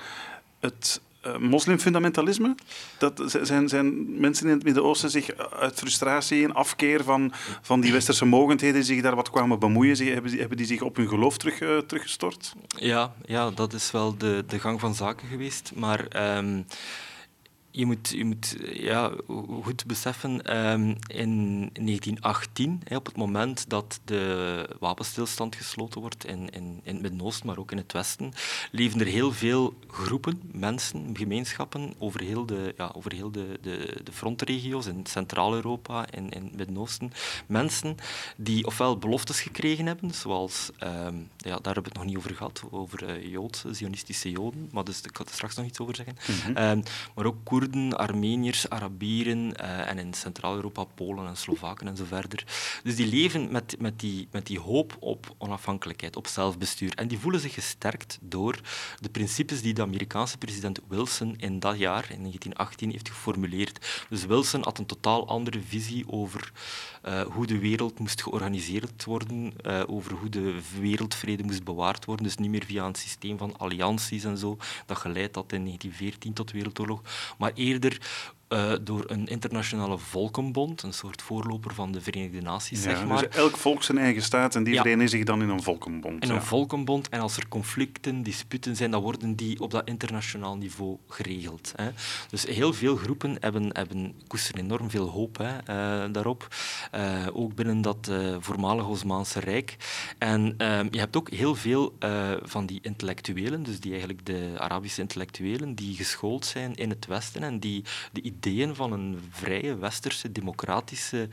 [0.60, 2.56] het uh, moslimfundamentalisme?
[2.98, 7.92] Dat zijn, zijn mensen in het Midden-Oosten zich uit frustratie en afkeer van, van die
[7.92, 9.96] westerse mogendheden zich daar wat kwamen bemoeien?
[9.96, 12.54] Zich, hebben, die, zich op hun geloof terug, uh, teruggestort?
[12.68, 15.72] Ja, ja, dat is wel de, de gang van zaken geweest.
[15.76, 16.36] Maar...
[16.38, 16.66] Um
[17.78, 19.12] je moet, je moet ja,
[19.63, 26.50] goed beseffen, um, in 1918, hè, op het moment dat de wapenstilstand gesloten wordt in,
[26.50, 28.34] in, in het Midden-Oosten, maar ook in het Westen,
[28.72, 34.02] leven er heel veel groepen, mensen, gemeenschappen over heel de, ja, over heel de, de,
[34.04, 37.12] de frontregio's in Centraal-Europa en in, in het Midden-Oosten.
[37.48, 37.96] Mensen
[38.38, 42.36] die ofwel beloftes gekregen hebben, zoals, um, ja, daar hebben we het nog niet over
[42.36, 45.96] gehad, over uh, Joodse, Zionistische Joden, maar dus, ik ga er straks nog iets over
[45.96, 46.63] zeggen, mm -hmm.
[46.63, 46.84] um,
[47.16, 52.06] maar ook Koerden Koerden, Armeniërs, Arabieren uh, en in Centraal-Europa Polen en Slovaken en zo
[52.06, 52.43] verder.
[52.84, 56.93] Dus die leven met, met, die, met die hoop op onafhankelijkheid, op zelfbestuur.
[56.95, 58.60] En die voelen zich gesterkt door
[58.99, 64.06] de principes die de Amerikaanse president Wilson in dat jaar, in 1918, heeft geformuleerd.
[64.10, 66.51] Dus Wilson had een totaal andere visie over
[67.08, 72.26] uh, hoe de wereld moest georganiseerd worden, uh, over hoe de wereldvrede moest bewaard worden.
[72.26, 76.34] Dus niet meer via een systeem van allianties en zo, dat geleid had in 1914
[76.34, 77.02] tot Wereldoorlog,
[77.38, 77.98] maar eerder
[78.50, 83.28] uh, door een internationale volkenbond, een soort voorloper van de Verenigde Naties, ja, zeg maar.
[83.28, 84.82] Dus elk volk zijn eigen staat en die ja.
[84.82, 86.24] verenigen zich dan in een volkenbond.
[86.24, 86.36] In ja.
[86.36, 87.10] een volkenbond.
[87.10, 91.74] En als er conflicten, disputen zijn, dan worden die op dat internationaal niveau geregeld.
[91.76, 91.90] Hè.
[92.30, 96.48] Dus heel veel groepen hebben, hebben koesteren enorm veel hoop hè, uh, daarop.
[96.96, 99.76] Uh, ook binnen dat voormalige Osmaanse Rijk.
[100.18, 101.96] En ehm, je hebt ook heel veel
[102.44, 107.44] van die intellectuelen, dus die eigenlijk de Arabische intellectuelen, die geschoold zijn in het Westen
[107.44, 111.30] en die de ideeën van een vrije, westerse, democratische,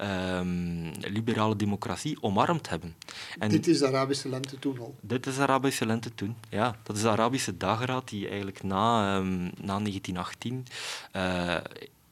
[0.00, 2.94] um, liberale democratie omarmd hebben.
[3.38, 4.94] En dit is de Arabische lente toen al?
[5.00, 6.76] Dit is de Arabische lente toen, ja.
[6.82, 10.66] Dat is de Arabische dageraad die eigenlijk na, um, na 1918
[11.16, 11.56] uh,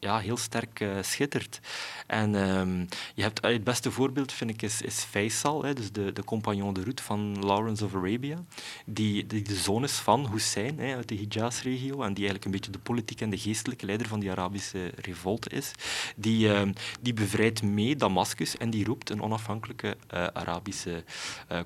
[0.03, 1.61] ja, heel sterk uh, schittert.
[2.07, 6.13] En um, je hebt, het beste voorbeeld, vind ik, is, is Faisal, hè, dus de,
[6.13, 8.45] de compagnon de route van Lawrence of Arabia,
[8.87, 12.51] die, die de zoon is van Hussein hè, uit de Hijaz-regio en die eigenlijk een
[12.51, 15.71] beetje de politieke en de geestelijke leider van die Arabische revolte is.
[16.17, 16.63] Die, uh,
[17.01, 21.05] die bevrijdt mee Damascus en die roept een onafhankelijke uh, Arabische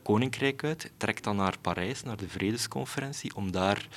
[0.02, 3.88] koninkrijk uit, trekt dan naar Parijs, naar de Vredesconferentie, om daar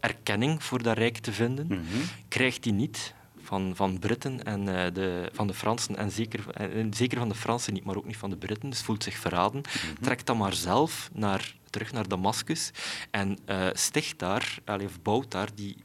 [0.00, 1.66] erkenning voor dat rijk te vinden.
[1.66, 2.02] Mm -hmm.
[2.28, 3.14] Krijgt hij niet,
[3.46, 7.34] van, van Britten en uh, de, van de Fransen, en zeker, en zeker van de
[7.34, 9.56] Fransen niet, maar ook niet van de Britten, dus voelt zich verraden.
[9.56, 10.02] Mm -hmm.
[10.02, 12.70] Trekt dan maar zelf naar, terug naar Damascus
[13.10, 15.76] en uh, sticht daar, of bouwt daar die,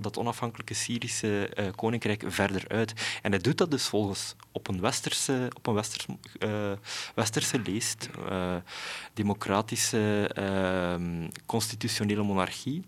[0.00, 2.92] dat onafhankelijke Syrische uh, koninkrijk verder uit.
[3.22, 6.06] En hij doet dat dus volgens op een westerse, op een westers,
[7.14, 8.08] westerse leest,
[9.14, 10.30] democratische,
[11.46, 12.84] constitutionele monarchie.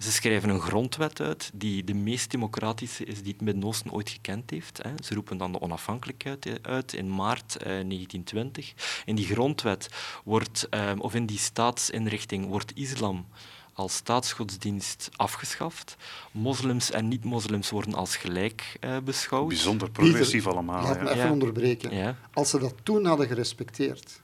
[0.00, 4.50] Ze schrijven een grondwet uit die de meest democratische is die het Midden-Oosten ooit gekend
[4.50, 4.80] heeft.
[5.04, 8.72] Ze roepen dan de onafhankelijkheid uit in maart 1920.
[9.04, 9.88] In die grondwet
[10.24, 13.26] wordt, of in die staatsinrichting, wordt islam
[13.72, 15.96] als staatsgodsdienst afgeschaft.
[16.32, 19.48] Moslims en niet-moslims worden als gelijk uh, beschouwd.
[19.48, 20.82] Bijzonder progressief allemaal.
[20.82, 21.10] Laat me ja.
[21.10, 21.32] even Ja.
[21.32, 21.94] onderbreken.
[21.94, 22.16] Ja.
[22.32, 24.20] Als ze dat toen hadden gerespecteerd,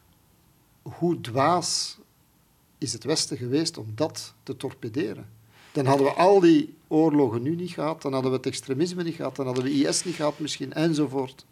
[0.83, 1.99] hoe dwaas
[2.79, 5.36] is het Westen geweest om dat te torpederen?
[5.77, 9.15] Dan hadden we al die oorlogen nu niet gehad, dan hadden we het extremisme niet
[9.15, 11.47] gehad, dan hadden we IS niet gehad misschien, enzovoort.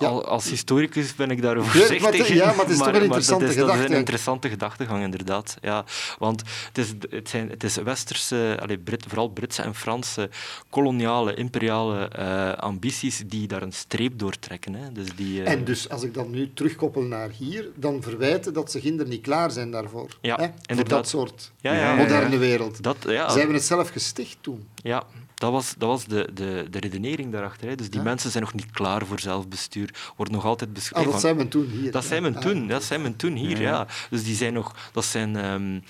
[0.00, 0.08] Ja.
[0.08, 3.02] Als historicus ben ik daarover maar voorzichtig het- ja, maar het is toch een dat
[3.02, 3.92] interessante is, dat is gedachte.
[3.92, 5.56] een interessante gedachtegang, inderdaad.
[5.60, 5.84] Ja,
[6.18, 10.30] want het is, het zijn, het is westerse, allee, Brit, vooral Britse en Franse
[10.70, 14.74] koloniale, imperiale eh, ambities die daar een streep doortrekken.
[14.74, 14.92] Hè.
[14.92, 18.70] Dus die, eh, En dus, als ik dan nu terugkoppel naar hier, dan verwijten dat
[18.70, 20.16] ze ginder niet klaar zijn daarvoor.
[20.20, 20.74] Ja, hè?
[20.76, 21.50] Voor dat soort
[21.96, 22.82] moderne wereld.
[22.82, 24.66] dat, ja, Zij hebben het zelf gesticht toen.
[24.74, 25.02] Ja,
[25.38, 27.68] dat was, dat was de, de, de redenering daarachter.
[27.68, 27.74] Hè.
[27.74, 28.04] Dus die Ja.
[28.04, 31.10] mensen zijn nog niet klaar voor zelfbestuur, worden nog altijd Ah, beschreven.
[31.12, 31.92] dat zijn we toen hier.
[31.92, 32.08] Dat ja.
[32.08, 33.86] zijn men Ah, toen, dat zijn men toen hier, ja.
[34.10, 35.80] Dus die zijn nog, dat zijn, ehm,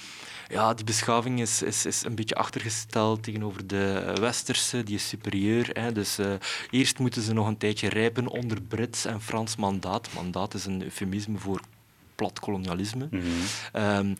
[0.48, 5.70] ja, die beschaving is, is, is een beetje achtergesteld tegenover de westerse, die is superieur.
[5.72, 5.92] Hè.
[5.92, 6.32] Dus eh,
[6.70, 10.08] eerst moeten ze nog een tijdje rijpen onder Brits en Frans mandaat.
[10.14, 11.60] Mandaat is een eufemisme voor
[12.14, 13.08] plat kolonialisme.
[13.72, 14.14] Ehm,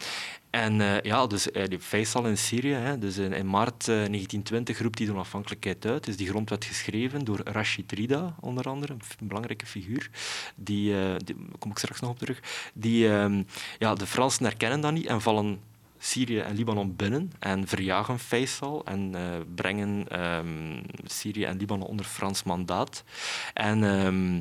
[0.51, 4.81] en eh, ja, dus uh, die Faisal in Syrië, hè, dus in, maart eh, 1920
[4.81, 6.09] roept hij de onafhankelijkheid uit.
[6.09, 10.11] Is die grondwet geschreven door Rashid Rida, onder andere, een belangrijke figuur.
[10.55, 12.41] Die, eh, die kom ik straks nog op terug.
[12.75, 13.43] Die, ehm,
[13.79, 15.61] ja, de Fransen herkennen dat niet en vallen
[15.99, 19.23] Syrië en Libanon binnen en verjagen Faisal en eh,
[19.55, 23.05] brengen ehm, Syrië en Libanon onder Frans mandaat.
[23.55, 23.85] En...
[23.85, 24.41] ehm,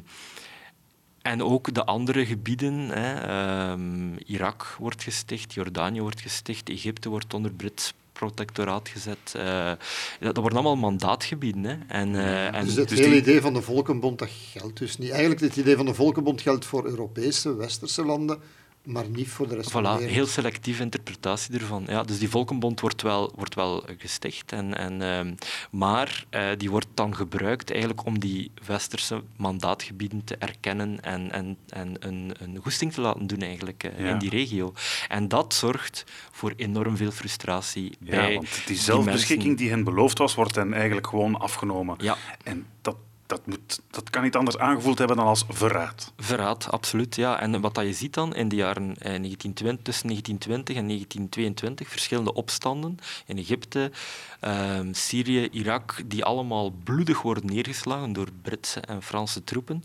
[1.28, 7.34] en ook de andere gebieden, hè, ehm, Irak wordt gesticht, Jordanië wordt gesticht, Egypte wordt
[7.34, 9.18] onder Brits protectoraat gezet.
[9.34, 9.78] eh, dat,
[10.20, 11.64] dat worden allemaal mandaatgebieden.
[11.64, 11.76] Hè.
[11.88, 14.98] En, eh, en Dus het dus hele die- idee van de Volkenbond, dat geldt dus
[14.98, 15.10] niet.
[15.10, 18.40] Eigenlijk het idee van de Volkenbond geldt voor Europese, westerse landen,
[18.88, 20.12] maar niet voor de rest van de Voilà, wereld.
[20.16, 21.84] heel selectieve interpretatie ervan.
[21.88, 25.34] Ja, dus die Volkenbond wordt wel, wordt wel gesticht, en, en, ehm,
[25.72, 31.58] maar eh, die wordt dan gebruikt eigenlijk om die westerse mandaatgebieden te erkennen en, en,
[31.70, 34.10] en een, een goesting te laten doen eigenlijk, eh, Ja.
[34.10, 34.74] in die regio.
[35.08, 39.56] En dat zorgt voor enorm veel frustratie Ja, bij want die die zelfbeschikking mensen.
[39.66, 41.96] die hen beloofd was, wordt hen eigenlijk gewoon afgenomen.
[42.02, 42.18] Ja.
[42.44, 42.96] En dat
[43.28, 46.14] dat, moet, dat kan niet anders aangevoeld hebben dan als verraad.
[46.18, 47.16] Verraad, absoluut.
[47.16, 47.40] Ja.
[47.40, 51.90] En wat dat je ziet dan in de jaren eh, 1920, tussen 1920 en 1922,
[51.90, 53.92] verschillende opstanden in Egypte,
[54.40, 59.84] ehm, Syrië, Irak, die allemaal bloedig worden neergeslagen door Britse en Franse troepen.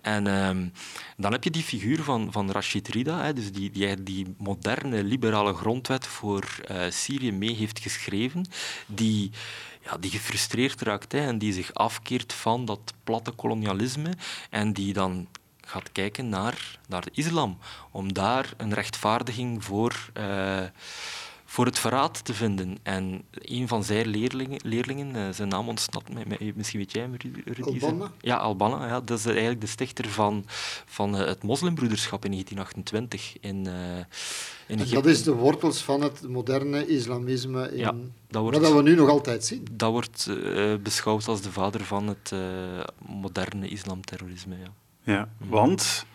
[0.00, 0.68] En ehm,
[1.16, 5.04] dan heb je die figuur van, van Rashid Rida, hè, dus die, die, die moderne
[5.04, 8.46] liberale grondwet voor uh, Syrië mee heeft geschreven,
[8.86, 9.30] die
[9.84, 14.10] ja, die gefrustreerd raakt hè, en die zich afkeert van dat platte kolonialisme
[14.50, 15.28] en die dan
[15.60, 17.58] gaat kijken naar, naar de islam,
[17.90, 20.62] om daar een rechtvaardiging voor, uh,
[21.54, 22.78] voor het verraad te vinden.
[22.82, 27.14] En een van zijn leerlingen, leerlingen uh, zijn naam ontsnapt mij, misschien weet jij hem,
[27.44, 27.62] Rudy?
[27.62, 28.12] Albanna?
[28.20, 28.86] Ja, Albanna.
[28.86, 30.44] Ja, dat is eigenlijk de stichter van,
[30.86, 33.66] van uh, het moslimbroederschap in 1928 in,
[34.66, 37.78] in en dat is de wortels van het moderne islamisme in...
[37.78, 37.94] Ja,
[38.28, 39.66] dat wordt, wat we nu nog altijd zien.
[39.72, 42.40] Dat wordt uh, beschouwd als de vader van het uh,
[43.06, 44.56] moderne islamterrorisme.
[44.56, 44.72] Ja,
[45.12, 46.06] ja want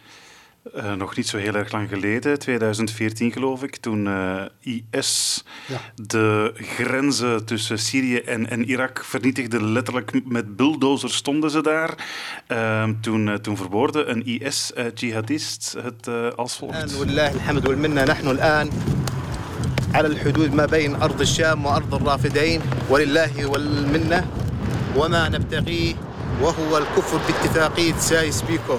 [0.77, 4.43] uh, nog niet zo heel erg lang geleden, 2014 geloof ik, toen uh,
[4.91, 5.81] IS ja.
[5.95, 11.95] de grenzen tussen Syrië en, en, Irak vernietigde, letterlijk met bulldozers stonden ze daar.
[12.49, 16.93] Uh, toen, toen verwoordde een IS-jihadist het als volgt.
[19.95, 24.27] على الحدود ما بين أرض الشام وأرض الرافدين ولله والمنة
[24.97, 25.95] وما نبتغيه
[26.43, 28.79] وهو الكفر باتفاقية سايس بيكو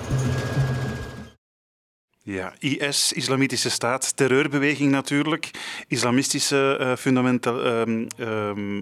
[2.30, 5.50] ja, IS, Islamitische Staat, terreurbeweging natuurlijk,
[5.88, 7.86] islamistische uh, fundamental,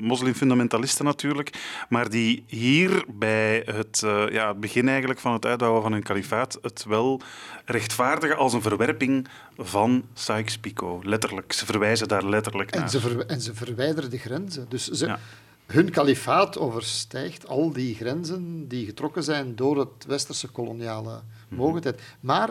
[0.00, 1.50] moslimfundamentalisten natuurlijk,
[1.88, 6.02] maar die hier bij het, uh, ja, het begin eigenlijk van het uitbouwen van hun
[6.02, 7.20] kalifaat het wel
[7.64, 11.04] rechtvaardigen als een verwerping van Sykes-Picot.
[11.04, 12.82] Letterlijk, ze verwijzen daar letterlijk naar.
[12.82, 14.66] En ze, en ze verwijderen de grenzen.
[14.68, 15.18] Dus ze, ja.
[15.66, 22.00] hun kalifaat overstijgt al die grenzen die getrokken zijn door het westerse koloniale mogendheid.
[22.20, 22.50] Maar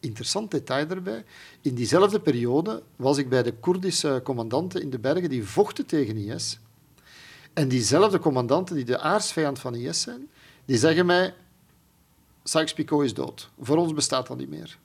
[0.00, 1.24] interessant detail erbij.
[1.60, 6.16] In diezelfde periode was ik bij de Koerdische commandanten in de bergen die vochten tegen
[6.16, 6.58] IS.
[7.52, 10.28] En diezelfde commandanten die de aarsvijand van IS zijn,
[10.64, 11.34] die zeggen mij,
[12.42, 13.50] Sykes-Picot is dood.
[13.60, 14.78] Voor ons bestaat dat niet meer.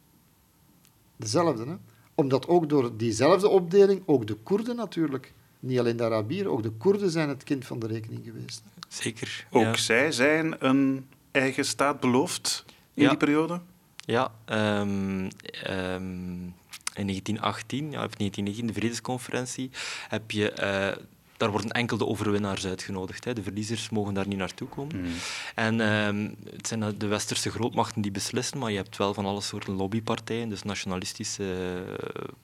[1.15, 1.75] Dezelfde, hè?
[2.15, 6.71] Omdat ook door diezelfde opdeling, ook de Koerden natuurlijk, niet alleen de Arabieren, ook de
[6.71, 8.63] Koerden zijn het kind van de rekening geweest.
[8.87, 9.47] Zeker.
[9.51, 9.75] Ook ja.
[9.77, 13.09] zij zijn een eigen staat beloofd in ja.
[13.09, 13.61] die periode?
[14.05, 15.29] Ja, um,
[15.69, 16.53] um,
[16.95, 19.69] in 1918, ja, of 1919, de Vredesconferentie,
[20.07, 20.53] heb je
[20.97, 21.03] uh,
[21.37, 23.25] daar worden enkel de overwinnaars uitgenodigd.
[23.25, 23.33] Hè.
[23.33, 25.01] De verliezers mogen daar niet naartoe komen.
[25.01, 25.11] Mm.
[25.55, 29.41] En um, het zijn de westerse grootmachten die beslissen, maar je hebt wel van alle
[29.41, 31.83] soorten lobbypartijen, dus nationalistische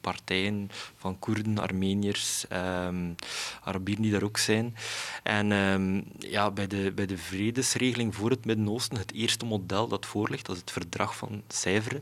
[0.01, 3.15] partijen van Koerden, Armeniërs, um,
[3.63, 4.75] Arabieren die daar ook zijn.
[5.23, 10.05] En um, ja, bij, de, bij de vredesregeling voor het Midden-Oosten, het eerste model dat
[10.05, 12.01] voorligt, dat is het verdrag van Sèvres,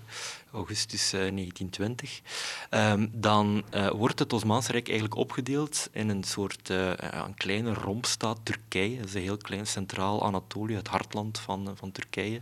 [0.58, 2.22] augustus uh, 1920,
[2.70, 6.88] um, dan uh, wordt het Osmaanse Rijk eigenlijk opgedeeld in een soort uh,
[7.26, 8.98] een kleine rompstaat Turkije.
[8.98, 12.42] Dat is een heel klein centraal Anatolië, het hartland van, van Turkije.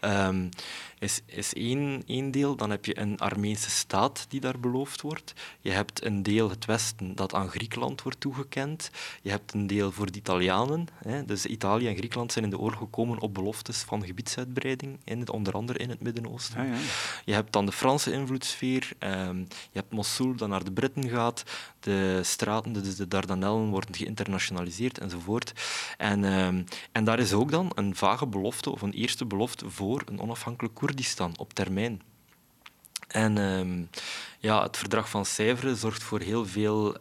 [0.00, 0.50] Um,
[1.04, 2.56] is, is één, één deel.
[2.56, 5.32] Dan heb je een Armeense staat die daar beloofd wordt.
[5.60, 8.90] Je hebt een deel, het Westen, dat aan Griekenland wordt toegekend.
[9.22, 10.86] Je hebt een deel voor de Italianen.
[10.94, 11.24] Hè.
[11.24, 15.30] Dus Italië en Griekenland zijn in de oorlog gekomen op beloftes van gebiedsuitbreiding, in het,
[15.30, 16.66] onder andere in het Midden-Oosten.
[16.66, 16.80] Ja, ja.
[17.24, 18.90] Je hebt dan de Franse invloedssfeer.
[18.98, 21.42] Um, je hebt Mosul, dat naar de Britten gaat.
[21.80, 25.52] De straten, dus de Dardanellen, worden geïnternationaliseerd enzovoort.
[25.96, 30.02] En, um, en daar is ook dan een vage belofte, of een eerste belofte voor
[30.06, 32.02] een onafhankelijk Koerdistan op termijn.
[33.08, 33.90] En um,
[34.38, 36.96] ja, het verdrag van Sèvres zorgt voor heel veel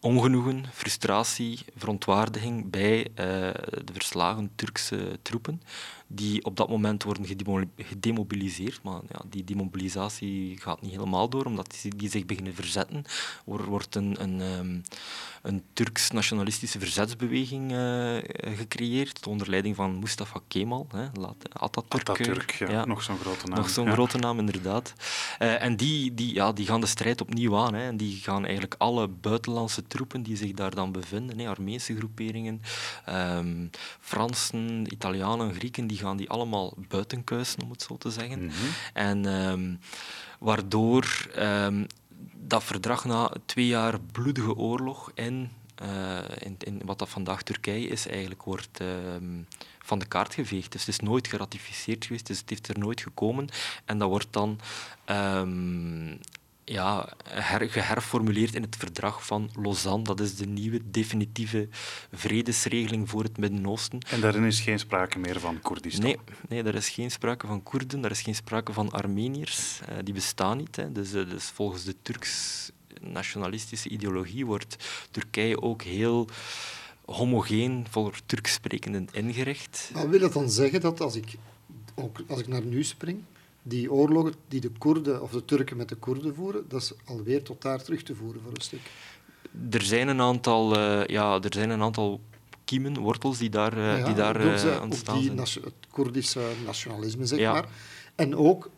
[0.00, 3.06] ongenoegen, frustratie, verontwaardiging bij uh,
[3.84, 5.62] de verslagen Turkse troepen,
[6.06, 7.26] die op dat moment worden
[7.76, 8.82] gedemobiliseerd.
[8.82, 13.04] Maar ja, die demobilisatie gaat niet helemaal door, omdat die, zich beginnen verzetten.
[13.46, 14.82] Er wordt een, een, um,
[15.42, 18.16] een Turks-nationalistische verzetsbeweging uh,
[18.56, 21.06] gecreëerd, onder leiding van Mustafa Kemal, hè,
[21.52, 22.08] Atatürk.
[22.08, 22.84] Atatürk, ja, ja.
[22.84, 23.58] nog zo'n grote naam.
[23.58, 23.92] Nog zo'n ja.
[23.92, 24.92] grote naam, inderdaad.
[25.38, 27.74] Uh, en die, die, ja, die gaan de strijd opnieuw aan.
[27.74, 31.96] Hè, en die gaan eigenlijk alle buitenlandse troepen die zich daar dan bevinden, hè, Armeense
[31.96, 32.62] groeperingen,
[33.08, 38.44] um, Fransen, Italianen, Grieken, die gaan die allemaal buitenkuisen, om het zo te zeggen.
[38.44, 38.54] Mhm.
[38.92, 39.80] En um,
[40.38, 41.86] waardoor um,
[42.34, 45.50] dat verdrag na twee jaar bloedige oorlog in,
[45.82, 49.46] uh, in, in, wat dat vandaag Turkije is, eigenlijk wordt um,
[49.78, 50.72] van de kaart geveegd.
[50.72, 53.48] Dus het is nooit geratificeerd geweest, dus het heeft er nooit gekomen.
[53.84, 54.60] En dat wordt dan
[56.68, 60.04] ja, her, geherformuleerd in het verdrag van Lausanne.
[60.04, 61.68] Dat is de nieuwe definitieve
[62.12, 64.00] vredesregeling voor het Midden-Oosten.
[64.10, 66.04] En daarin is geen sprake meer van Koerdistan?
[66.04, 69.80] Nee, nee, daar is geen sprake van Koerden, daar is geen sprake van Armeniërs.
[69.80, 70.76] Uh, die bestaan niet.
[70.76, 70.92] Hè.
[70.92, 74.76] Dus, uh, dus volgens de Turks nationalistische ideologie wordt
[75.10, 76.28] Turkije ook heel
[77.04, 79.90] homogeen voor Turks sprekenden ingericht.
[79.94, 81.34] Maar wil dat dan zeggen dat als ik,
[81.94, 83.22] ook als ik naar nu spring,
[83.68, 87.42] die oorlogen die de Koerden of de Turken met de Koerden voeren, dat is alweer
[87.42, 88.90] tot daar terug te voeren voor een stuk?
[89.70, 92.20] Er zijn een aantal, uh, ja, er zijn een aantal
[92.64, 95.64] kiemen, wortels die daar, uh, ja, die daar uh, ontstaan die zijn.
[95.64, 97.52] Het Koerdische nationalisme, zeg ja.
[97.52, 97.68] maar.
[98.14, 98.70] En ook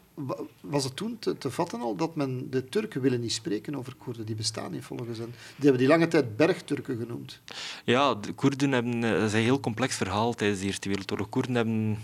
[0.60, 3.94] was het toen te, te, vatten al dat men de Turken willen niet spreken over
[3.94, 4.26] Koerden?
[4.26, 5.34] Die bestaan niet volgens hen.
[5.56, 7.40] Die hebben die lange tijd bergturken genoemd.
[7.84, 11.28] Ja, de Koerden hebben, dat is een heel complex verhaal tijdens de Eerste Wereldoorlog.
[11.28, 11.98] Koerden hebben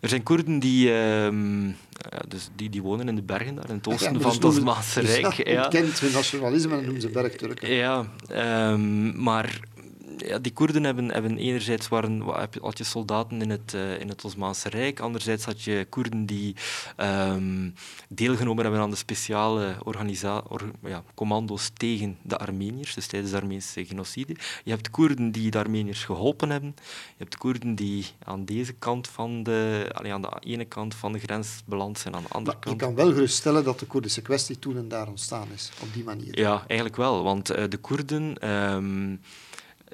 [0.00, 1.28] er zijn Koerden die, uh,
[2.28, 5.00] dus die, die wonen in de bergen daar, in het oosten ja, van het Osmaanse
[5.00, 5.32] Rijk.
[5.32, 5.68] Ja, ja.
[5.68, 7.74] kent hun nationalisme en noemen ze bergturken.
[7.74, 8.06] Ja,
[8.70, 9.60] um, maar
[10.26, 12.20] ja, die Koerden hebben, hebben enerzijds waren,
[12.60, 16.56] had je soldaten in het, uh, in het Osmaanse Rijk, anderzijds had je Koerden die
[16.96, 17.74] um,
[18.08, 23.84] deelgenomen hebben aan de speciale or, ja, commando's tegen de Armeniërs, dus tijdens de Armeense
[23.84, 24.36] genocide.
[24.64, 26.74] Je hebt Koerden die de Armeniërs geholpen hebben.
[27.06, 31.12] Je hebt Koerden die aan deze kant van de, allee, aan de ene kant van
[31.12, 32.80] de grens beland zijn, aan de andere maar kant.
[32.80, 36.04] Je kan wel geruststellen dat de Koerdische kwestie toen en daar ontstaan is, op die
[36.04, 36.38] manier.
[36.38, 38.50] Ja, eigenlijk wel, want uh, de Koerden...
[38.50, 39.20] Um,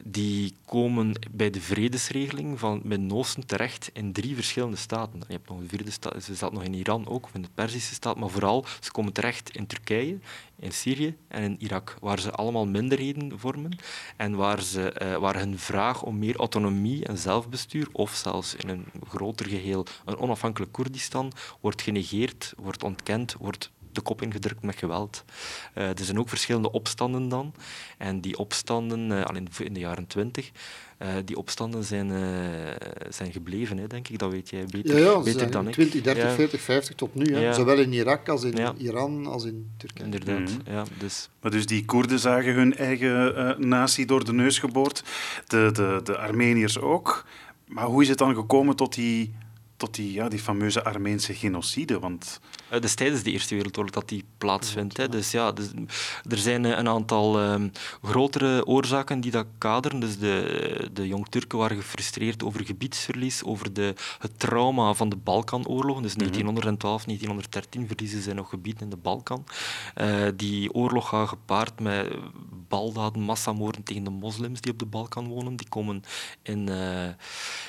[0.03, 5.19] die komen bij de vredesregeling van Midden-Oosten terecht in drie verschillende staten.
[5.27, 7.49] Je hebt nog een vierde staat, ze zat nog in Iran ook, of in de
[7.55, 10.19] Perzische staat, maar vooral, ze komen terecht in Turkije,
[10.59, 13.79] in Syrië en in Irak, waar ze allemaal minderheden vormen
[14.17, 18.69] en waar, ze, uh, waar hun vraag om meer autonomie en zelfbestuur, of zelfs in
[18.69, 24.77] een groter geheel een onafhankelijk Koerdistan, wordt genegeerd, wordt ontkend, wordt de kop ingedrukt met
[24.77, 25.25] geweld.
[25.75, 27.55] Uh, er zijn ook verschillende opstanden dan.
[27.99, 30.51] En die opstanden, uh, al in, in, de jaren twintig,
[31.03, 32.13] uh, die opstanden zijn,
[33.09, 34.19] zijn gebleven, hè, denk ik.
[34.19, 36.31] Dat weet jij beter, ja, ja, beter dan 20, 30, ja.
[36.31, 37.35] 40, 50 tot nu.
[37.35, 37.41] Hè.
[37.41, 37.53] Ja.
[37.53, 40.05] Zowel in Irak als in Iran als in Turkije.
[40.05, 40.75] Inderdaad, mm -hmm.
[40.75, 40.85] ja.
[40.99, 41.29] Dus.
[41.41, 45.05] Maar dus die Koerden zagen hun eigen natie door de neus geboord.
[45.47, 47.25] De, de, de Armeniërs ook.
[47.67, 49.35] Maar hoe is het dan gekomen tot die
[49.77, 51.99] tot die, ja, die fameuze Armeense genocide.
[51.99, 52.41] Want...
[52.69, 54.97] Het is tijdens de Eerste Wereldoorlog dat die plaatsvindt.
[54.97, 55.09] Hè.
[55.09, 55.71] Dus ja, dus,
[56.29, 57.73] er zijn een aantal um,
[58.03, 60.01] grotere oorzaken die dat kaderen.
[60.01, 66.01] Dus de, de Jong-Turken waren gefrustreerd over gebiedsverlies, over de, het trauma van de Balkanoorlog.
[66.01, 69.45] Dus 1912, 1913 verliezen zij nog gebieden in de Balkan.
[69.97, 72.07] Uh, die oorlog gaat gepaard met
[72.69, 75.57] baldaden, massamoorden tegen de moslims die op de Balkan wonen.
[75.57, 76.03] Die komen
[76.43, 77.09] in, uh,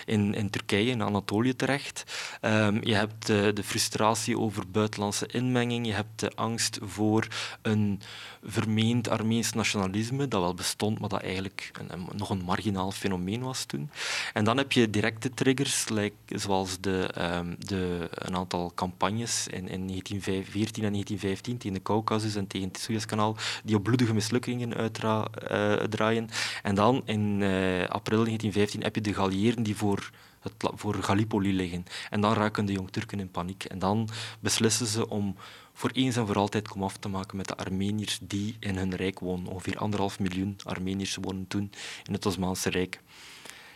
[0.06, 2.04] in, in Turkije, in Anatolië terecht.
[2.42, 7.28] Um, je hebt de, frustratie over buitenlandse inmenging, je hebt de angst voor
[7.62, 8.02] een
[8.44, 13.66] vermeend Armeens nationalisme, dat wel bestond, maar dat eigenlijk een, nog een marginaal fenomeen was
[13.66, 13.90] toen.
[14.34, 15.86] En dan heb je directe triggers,
[16.28, 22.36] zoals de, um, de, een aantal campagnes in, in 1914 en 1915 tegen de Caucasus
[22.36, 26.24] en tegen het Suezkanaal, die op bloedige mislukkingen uitdraaien.
[26.24, 26.30] Uh,
[26.64, 31.54] en dan in uh, april 1915 heb je de Galliëren die voor het, voor Gallipoli
[31.54, 31.86] liggen.
[32.10, 33.64] En dan raken de Jong-Turken in paniek.
[33.64, 35.36] En dan beslissen ze om
[35.74, 39.20] voor eens en voor altijd komaf te maken met de Armeniërs die in hun rijk
[39.20, 39.48] wonen.
[39.48, 41.72] Ongeveer anderhalf miljoen Armeniërs wonen toen
[42.04, 43.02] in het Osmaanse Rijk.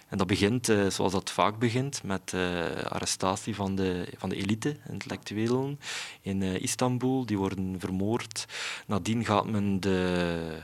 [0.09, 4.35] En dat begint, uh, zoals dat vaak begint, met uh, arrestatie van de, van de
[4.35, 5.79] elite, intellectuelen
[6.21, 7.25] in uh, Istanbul.
[7.25, 8.45] Die worden vermoord.
[8.87, 10.59] Nadien gaat men de,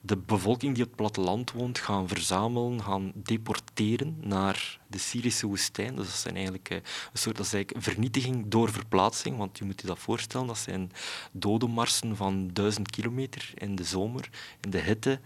[0.00, 5.96] de bevolking die op het platteland woont gaan verzamelen, gaan deporteren naar de Syrische woestijn.
[5.96, 6.82] Dus dat, zijn eigenlijk, een
[7.12, 9.36] soort, dat is vernietiging door verplaatsing.
[9.36, 10.92] Want je moet je dat voorstellen, dat zijn
[11.32, 14.30] dodenmarsen van duizend kilometer in de zomer,
[14.60, 15.20] in de hitte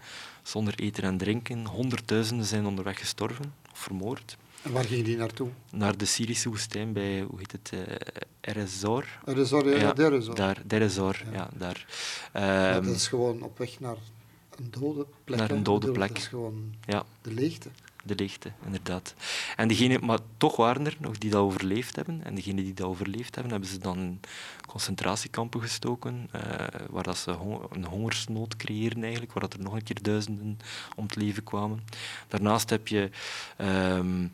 [0.47, 1.65] zonder eten en drinken.
[1.65, 4.37] Honderdduizenden zijn onderweg gestorven of vermoord.
[4.61, 5.49] En waar gingen die naartoe?
[5.71, 7.79] Naar de Syrische woestijn bij, hoe heet het, uh,
[8.41, 9.05] Erezor.
[9.25, 10.35] Erezor, ja, ja Derezor.
[10.35, 11.31] Daar, Derezor, ja.
[11.33, 11.85] ja daar.
[12.75, 13.97] Um, dat is gewoon op weg naar
[14.57, 15.39] een dode plek.
[15.39, 16.07] Naar een dode plek.
[16.07, 17.05] Dat is gewoon ja.
[17.21, 17.69] de leegte
[18.05, 19.13] de leegte, inderdaad.
[19.55, 22.23] En degene, maar toch waren er nog die dat overleefd hebben.
[22.23, 24.19] En degenen die dat overleefd hebben, hebben ze dan in
[24.67, 26.41] concentratiekampen gestoken, uh,
[26.89, 27.31] waar dat ze
[27.71, 30.59] een hongersnood creëren eigenlijk, waar dat er nog een keer duizenden
[30.95, 31.83] om het leven kwamen.
[32.27, 33.09] Daarnaast heb je...
[33.57, 34.31] Um,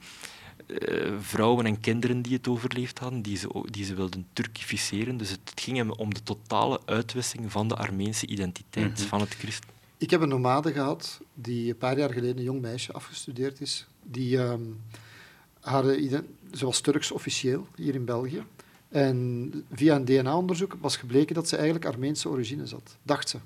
[0.68, 5.18] uh, vrouwen en kinderen die het overleefd hadden, die ze, die ze wilden turkificeren.
[5.18, 9.06] Dus het, ging hem om de totale uitwissing van de Armeense identiteit, mm -hmm.
[9.06, 9.70] van het christen
[10.02, 13.88] ik heb een nomade gehad die een paar jaar geleden een jong meisje afgestudeerd is.
[14.04, 14.82] Die, um,
[15.60, 15.84] haar,
[16.54, 18.44] ze was Turks officieel hier in België.
[18.90, 23.38] En via een DNA-onderzoek was gebleken dat ze eigenlijk Armeense origine had, dacht ze.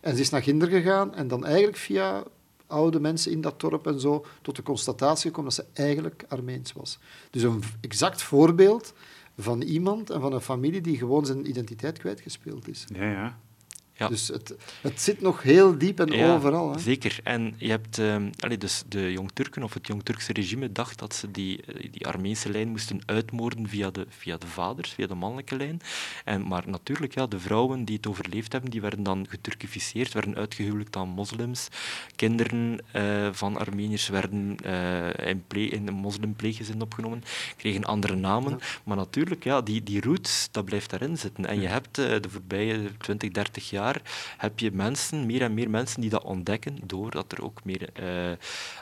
[0.00, 2.24] En ze is naar Ginder gegaan en dan eigenlijk via
[2.66, 6.72] oude mensen in dat dorp en zo tot de constatatie gekomen dat ze eigenlijk Armeens
[6.72, 6.98] was.
[7.30, 8.92] Dus een exact voorbeeld
[9.38, 12.84] van iemand en van een familie die gewoon zijn identiteit kwijtgespeeld is.
[12.94, 13.38] Ja, ja.
[13.96, 14.08] Ja.
[14.08, 16.72] Dus het, het zit nog heel diep en Ja, overal.
[16.72, 16.78] Hè.
[16.78, 17.18] Zeker.
[17.22, 18.00] En je hebt,
[18.38, 22.50] allee, dus de Jong-Turken of het Jong-Turkse regime dacht dat ze die, eh, die Armeense
[22.50, 25.80] lijn moesten uitmoorden via de, via de vaders, via de mannelijke lijn.
[26.24, 30.34] En, maar natuurlijk, ja, de vrouwen die het overleefd hebben, die werden dan geturkificeerd, werden
[30.36, 31.68] uitgehuwelijkt aan moslims.
[32.16, 37.22] Kinderen eh, van Armeniërs werden eh, in, ple- in een moslimpleeggezin opgenomen,
[37.56, 38.58] kregen andere namen.
[38.84, 41.46] Maar natuurlijk, ja, die, die roots, dat blijft daarin zitten.
[41.46, 43.82] En je hebt de voorbije 20, 30 jaar
[44.36, 48.36] heb je mensen, meer en meer mensen die dat ontdekken, doordat er ook meer eh,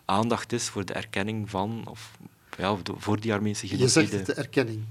[0.04, 2.10] aandacht is voor de erkenning van, of
[2.58, 4.06] ja, voor die Armeense Je genocide.
[4.06, 4.84] zegt het, de erkenning.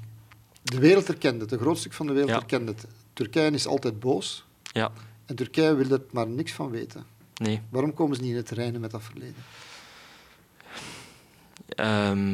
[0.64, 2.59] De wereld erkent het, een groot stuk van de wereld Ja.
[2.59, 2.86] het.
[3.14, 4.91] Turkije is altijd boos Ja,
[5.26, 7.05] en Turkije wil er maar niks van weten.
[7.36, 7.62] nee.
[7.70, 9.36] Waarom komen ze niet in het reinen met dat verleden?
[11.68, 12.30] Ehm,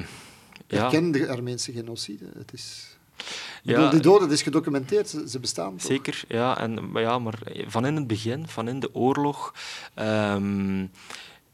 [0.67, 2.25] ja, Erken de Armeense genocide.
[2.37, 2.97] Het is...
[3.63, 3.73] Ja.
[3.73, 5.81] bedoel, die doden, is gedocumenteerd, ze, ze bestaan toch?
[5.81, 6.57] Zeker, ja.
[6.57, 9.53] En, maar, ja, maar van in het begin, van in de oorlog,
[9.93, 10.85] ehm,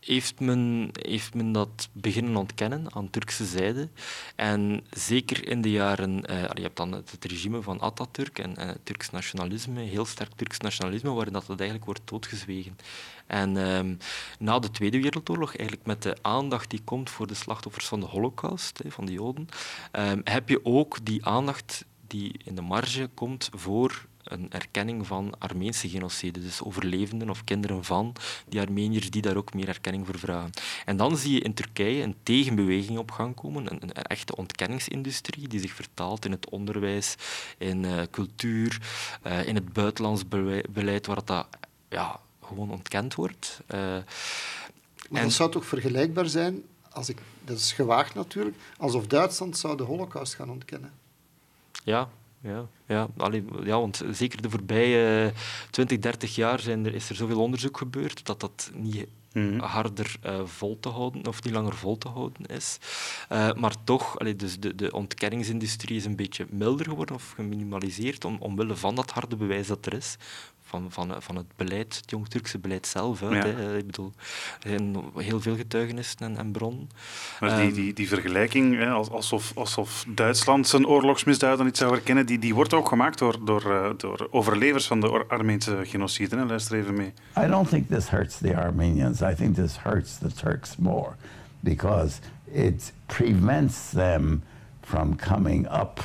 [0.05, 3.89] heeft, men, heeft men dat beginnen ontkennen aan Turkse zijde.
[4.35, 6.25] En zeker in de jaren...
[6.25, 10.05] eh, je hebt dan het, het regime van Atatürk en, en het Turks nationalisme, heel
[10.05, 12.77] sterk Turks nationalisme, waarin dat, dat eigenlijk wordt doodgezwegen.
[13.27, 13.95] En ehm,
[14.39, 18.05] na de Tweede Wereldoorlog, eigenlijk met de aandacht die komt voor de slachtoffers van de
[18.05, 19.47] Holocaust, van de Joden,
[19.91, 25.34] ehm, heb je ook die aandacht die in de marge komt voor een erkenning van
[25.39, 26.39] Armeense genocide.
[26.41, 28.16] Dus overlevenden of kinderen van
[28.47, 30.49] die Armeniërs die daar ook meer erkenning voor vragen.
[30.86, 35.47] En dan zie je in Turkije een tegenbeweging op gang komen, een, een echte ontkenningsindustrie
[35.47, 37.16] die zich vertaalt in het onderwijs,
[37.57, 38.82] in eh, cultuur,
[39.22, 41.47] eh, in het buitenlands bele- beleid, waar dat
[41.89, 43.59] ja, gewoon ontkend wordt.
[43.68, 44.01] Eh, Maar
[45.11, 46.61] en- dat zou toch vergelijkbaar zijn,
[46.91, 50.91] als ik, dat is gewaagd natuurlijk, alsof Duitsland zou de holocaust gaan ontkennen.
[51.84, 52.09] Ja,
[52.41, 53.07] ja, ja.
[53.17, 55.34] Allee, ja, want zeker de voorbije
[55.69, 59.59] 20, 30 jaar zijn er, is er zoveel onderzoek gebeurd dat dat niet Mhm.
[59.59, 62.77] harder eh, vol te houden, of niet langer vol te houden is.
[63.29, 68.25] Eh, maar toch, allee, dus de, de ontkenningsindustrie is een beetje milder geworden of geminimaliseerd
[68.25, 70.17] om, omwille van dat harde bewijs dat er is.
[70.74, 73.19] Van, van, van het beleid, het Jong-Turkse beleid zelf.
[73.19, 73.28] Ja.
[73.30, 73.78] hè.
[73.78, 74.11] Ik bedoel,
[74.61, 76.89] er zijn heel veel getuigenissen en, en bronnen.
[77.39, 81.91] Maar die, Ehm, die, die vergelijking, hè, als- alsof, alsof Duitsland zijn oorlogsmisdaden niet zou
[81.91, 86.36] herkennen, die, die wordt ook gemaakt door, door, eh, door overlevers van de Armeense genocide.
[86.36, 86.45] Hè.
[86.45, 87.13] Luister even mee.
[87.38, 89.21] I don't think this hurts the Armenians.
[89.21, 91.11] I think this hurts the Turks more
[91.59, 92.19] because
[92.51, 94.43] it prevents them
[94.82, 95.99] from coming up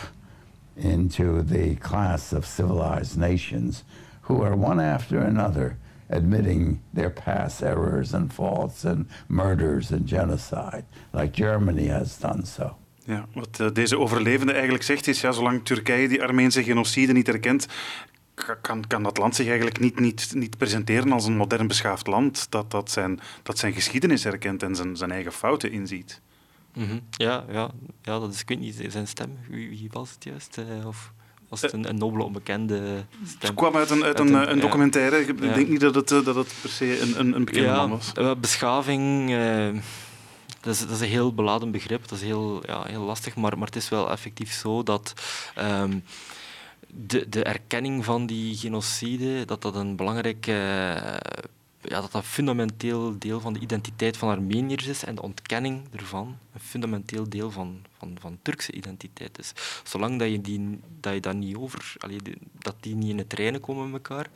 [0.75, 3.85] into the class of civilized nations
[4.29, 5.76] who are one after another
[6.11, 12.76] admitting their past errors and faults and murders and genocide, like Germany has done so.
[13.05, 17.29] Ja, wat eh, deze overlevende eigenlijk zegt is, ja, zolang Turkije die Armeense genocide niet
[17.29, 17.66] erkent,
[18.35, 22.07] ka- kan, kan dat land zich eigenlijk niet, niet, niet presenteren als een modern beschaafd
[22.07, 26.20] land dat, dat, zijn, dat zijn geschiedenis herkent en zijn, zijn eigen fouten inziet.
[26.74, 26.99] Mhm.
[27.11, 27.70] Ja, ja,
[28.03, 30.59] ja, dat is, ik weet niet, zijn stem, wie, wie was het juist?
[30.59, 31.12] Eh, of
[31.49, 33.36] was het een, een nobele, onbekende stem?
[33.40, 35.18] Het kwam uit een, uit Uit een, een- eh, documentaire.
[35.26, 35.53] Ik Ja.
[35.55, 38.12] denk niet dat het, eh, dat het per se een, een, een bekende man was.
[38.40, 39.68] beschaving, eh,
[40.61, 43.59] dat, is, dat is een heel beladen begrip, dat is heel, ja, heel lastig, maar,
[43.59, 45.12] maar het is wel effectief zo dat
[45.55, 45.99] ehm,
[46.88, 50.46] de, de erkenning van die genocide, dat dat een belangrijk,
[51.89, 55.82] ja, dat dat een fundamenteel deel van de identiteit van Armeniërs is en de ontkenning
[55.97, 59.53] ervan een fundamenteel deel van, van, van Turkse identiteit is.
[59.84, 62.18] Zolang dat je, die, dat je daar niet over, allee,
[62.59, 64.30] dat die niet in het reinen komen met elkaar,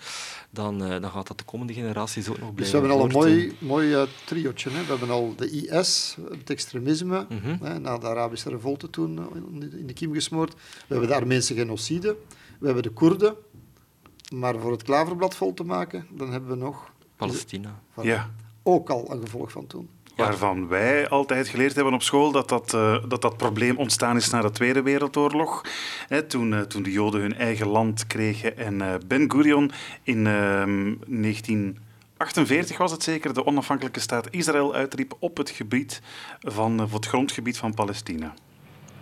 [0.51, 3.23] dan, eh, dan gaat dat de komende generaties ook nog Dus blijven we hebben al
[3.25, 4.71] een mooi, mooi triootje.
[4.71, 4.81] Hè.
[4.83, 7.57] We hebben al de IS, het extremisme, Mhm.
[7.65, 10.55] hè, na de Arabische revolte toen eh, in de- in de kiem gesmoord.
[10.55, 12.17] We hebben de Armeense genocide.
[12.59, 13.35] We hebben de Koerden.
[14.35, 16.91] Maar voor het klaverblad vol te maken, dan hebben we nog...
[17.17, 17.81] Palestina.
[18.03, 18.31] Ja.
[18.63, 19.89] Ook al een gevolg van toen.
[20.17, 24.31] Waarvan wij altijd geleerd hebben op school dat dat, eh, dat, dat probleem ontstaan is
[24.31, 25.65] na de Tweede Wereldoorlog.
[26.09, 29.71] Hè, toen, eh, toen de Joden hun eigen land kregen en eh, Ben Gurion
[30.03, 36.03] in ehm, 1948 was het zeker, de onafhankelijke staat Israël uitriep op het gebied
[36.41, 38.35] van het grondgebied van Palestina.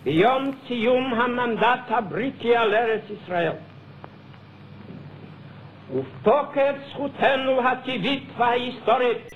[0.03, 3.57] Biom Tziyum Hamandat Abritia Leres Israël.
[5.94, 9.30] ובתוקף זכותנו הטבעית וההיסטורית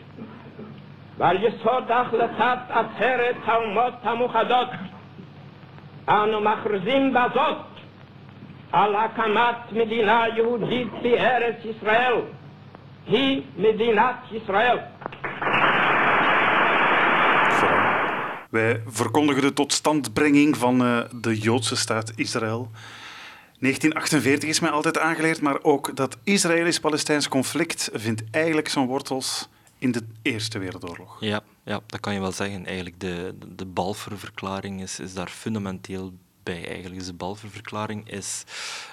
[1.19, 4.69] ועל יסוד החלטת עצרת האומות המאוחדות
[6.09, 7.57] אנו מכריזים בזאת
[8.73, 12.15] על הקמת מדינה יהודית בארץ ישראל.
[13.07, 14.79] היא מדינת ישראל.
[18.53, 22.71] Wij verkondigen de totstandbrenging van uh, de Joodse staat Israël.
[23.60, 29.48] 1948 is mij altijd aangeleerd, maar ook dat Israëlisch-Palestijns conflict vindt eigenlijk zijn wortels
[29.78, 31.18] in de Eerste Wereldoorlog.
[31.20, 32.66] Ja, ja dat kan je wel zeggen.
[32.66, 36.68] Eigenlijk de, de Balfour-verklaring is, is daar fundamenteel bij.
[36.68, 36.96] Eigenlijk.
[36.96, 38.44] Dus de Balfour-verklaring is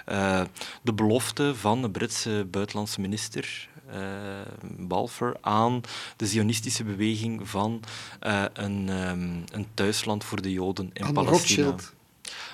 [0.08, 0.42] uh,
[0.82, 4.40] de belofte van de Britse buitenlandse minister uh,
[4.78, 5.80] Balfour aan
[6.16, 7.82] de zionistische beweging van
[8.26, 11.66] uh, een, um, een thuisland voor de Joden in aan Palestina.
[11.68, 11.94] Rothschild.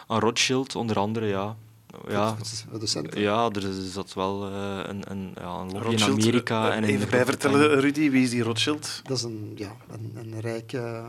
[0.06, 1.56] Aan Rothschild, onder andere, ja.
[2.08, 2.36] Ja,
[2.78, 6.72] de ja, er zat wel uh, een, een, ja, een lobby in Amerika.
[6.72, 9.00] en even bij vertellen, Rudy, wie is die Rothschild?
[9.04, 11.04] Dat is een, ja, een, een rijke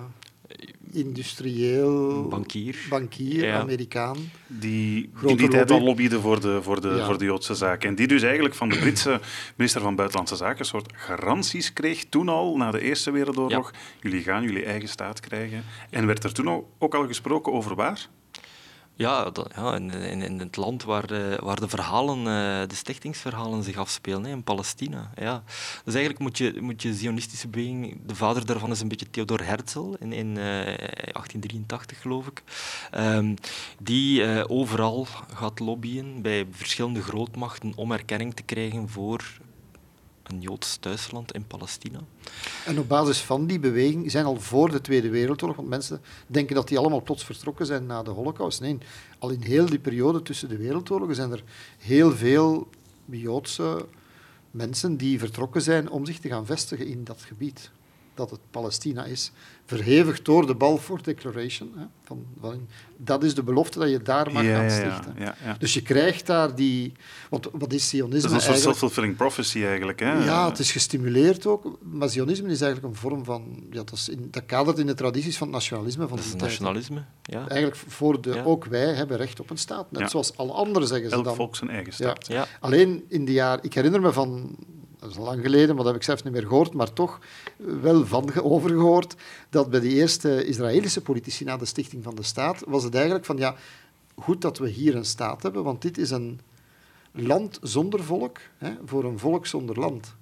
[0.91, 3.59] industrieel bankier, bankier ja.
[3.59, 4.17] Amerikaan.
[4.47, 7.05] Die in die tijd al lobbyde voor de, voor, de, Ja.
[7.05, 7.89] voor de Joodse zaken.
[7.89, 9.19] En die dus eigenlijk van de Britse
[9.55, 13.71] minister van Buitenlandse Zaken een soort garanties kreeg toen al, na de Eerste Wereldoorlog.
[14.01, 15.63] Jullie gaan jullie eigen staat krijgen.
[15.89, 18.09] En werd er toen ook al gesproken over waar?
[18.99, 23.63] Ja, ja in, in, in het land waar de, waar de verhalen, eh, de stichtingsverhalen
[23.63, 25.11] zich afspelen, in Palestina.
[25.15, 25.43] Ja.
[25.83, 29.45] Dus eigenlijk moet je, moet je zionistische beweging, de vader daarvan is een beetje Theodor
[29.45, 32.43] Herzl, in, in eh, 1883 geloof ik,
[32.91, 33.35] Ehm,
[33.79, 39.23] die eh, overal gaat lobbyen bij verschillende grootmachten om erkenning te krijgen voor
[40.29, 41.99] een Joods thuisland in Palestina.
[42.65, 46.55] En op basis van die beweging zijn al voor de Tweede Wereldoorlog, want mensen denken
[46.55, 48.61] dat die allemaal plots vertrokken zijn na de Holocaust.
[48.61, 48.77] Nee,
[49.19, 51.43] al in heel die periode tussen de wereldoorlogen zijn er
[51.77, 52.67] heel veel
[53.05, 53.85] Joodse
[54.51, 57.71] mensen die vertrokken zijn om zich te gaan vestigen in dat gebied.
[58.19, 59.31] Dat het Palestina is,
[59.65, 61.71] verhevigd door de Balfour Declaration.
[61.75, 62.67] Hè, van, van,
[62.97, 65.15] dat is de belofte dat je daar mag gaan stichten.
[65.17, 65.55] ja, ja.
[65.59, 66.91] Dus je krijgt daar die...
[67.29, 69.99] Want wat is Zionisme Dat is een self-fulfilling prophecy eigenlijk.
[69.99, 70.23] Hè?
[70.25, 71.77] Ja, het is gestimuleerd ook.
[71.81, 73.63] Maar Zionisme is eigenlijk een vorm van...
[73.71, 76.31] Ja, dat, is in, dat kadert in de tradities van het nationalisme van Dat is
[76.31, 77.03] die nationalisme.
[77.21, 77.47] Ja.
[77.47, 78.33] Eigenlijk voor de...
[78.33, 78.43] Ja.
[78.43, 79.91] Ook wij hebben recht op een staat.
[79.91, 80.07] Net Ja.
[80.07, 81.35] zoals alle anderen zeggen ze Elk dan.
[81.35, 82.09] volk zijn eigen Ja.
[82.09, 82.27] staat.
[82.27, 82.47] Ja.
[82.59, 83.63] Alleen in de jaren...
[83.63, 84.55] Ik herinner me van...
[84.99, 87.19] Dat is al lang geleden, maar dat heb ik zelf niet meer gehoord, maar toch
[87.57, 89.15] wel van ge- overgehoord,
[89.49, 93.25] dat bij de eerste Israëlische politici na de stichting van de staat, was het eigenlijk
[93.25, 93.55] van, ja,
[94.15, 96.39] goed dat we hier een staat hebben, want dit is een
[97.11, 100.15] land zonder volk, hè, voor een volk zonder land.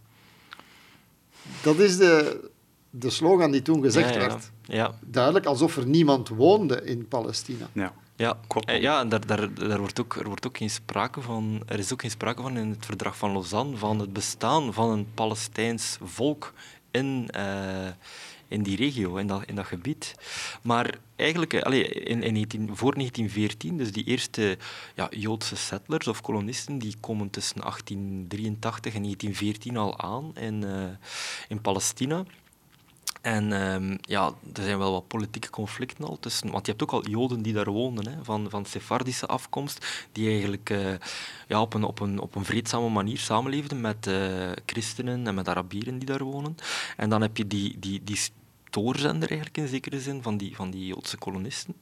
[1.64, 2.40] Dat is de,
[2.90, 4.28] de slogan die toen gezegd ja, ja.
[4.28, 4.52] werd.
[4.62, 7.70] Ja, Duidelijk, alsof er niemand woonde in Palestina.
[7.74, 7.94] Ja.
[8.18, 8.38] Ja.
[8.66, 11.80] Eh, ja en daar, daar, daar wordt ook, er, wordt ook geen sprake van, er
[11.80, 15.08] is ook geen sprake van in het verdrag van Lausanne van het bestaan van een
[15.14, 16.54] Palestijns volk
[16.92, 17.88] in, eh,
[18.48, 20.16] in die regio, in dat, in dat gebied.
[20.62, 24.58] Maar eigenlijk, eh, allee, in, in 19, voor 1914, dus die eerste
[24.96, 30.66] ja, Joodse settlers of kolonisten, die komen tussen 1883 en 1914 al aan in,
[31.48, 32.26] in Palestina.
[33.22, 36.52] En ehm, ja, er zijn wel wat politieke conflicten al tussen.
[36.52, 40.30] Want je hebt ook al Joden die daar woonden, hè, van, van Sephardische afkomst, die
[40.30, 40.94] eigenlijk eh,
[41.48, 45.50] ja, op, een, op, een, op een vreedzame manier samenleefden met eh, christenen en met
[45.50, 46.56] Arabieren die daar wonen.
[46.98, 48.20] En dan heb je die, die, die
[48.78, 51.76] stoorzender eigenlijk in zekere zin van die, van die Joodse kolonisten.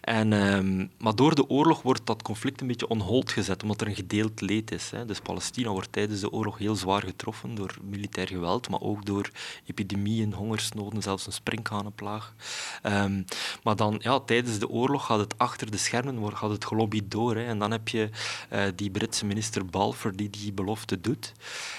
[0.00, 3.80] En, ehm, maar door de oorlog wordt dat conflict een beetje on hold gezet, omdat
[3.80, 4.90] er een gedeeld leed is.
[4.90, 5.04] Hè.
[5.04, 9.30] Dus Palestina wordt tijdens de oorlog heel zwaar getroffen door militair geweld, maar ook door
[9.66, 12.34] epidemieën, hongersnoden, zelfs een sprinkhanenplaag.
[12.82, 13.22] Ehm,
[13.62, 17.10] maar dan, ja, tijdens de oorlog gaat het achter de schermen wordt, gaat het gelobbyd
[17.10, 17.36] door.
[17.36, 17.44] Hè.
[17.44, 18.10] En dan heb je
[18.48, 21.32] eh, die Britse minister Balfour die die belofte doet.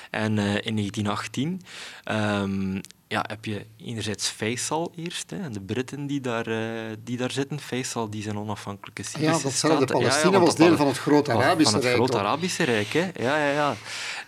[0.10, 1.62] En eh, in 1918
[2.04, 7.18] ehm, ja, heb je enerzijds Faisal eerst, hè, en de Britten die daar, eh, die
[7.18, 7.60] daar zitten.
[7.60, 9.86] Faisal, die zijn onafhankelijke Syrische Ja, datzelfde.
[9.86, 12.14] Palestina was deel van het grote van- Arabische van het Rijk.
[12.14, 13.10] Arabische Rijk, hè.
[13.16, 13.76] Ja, ja, ja.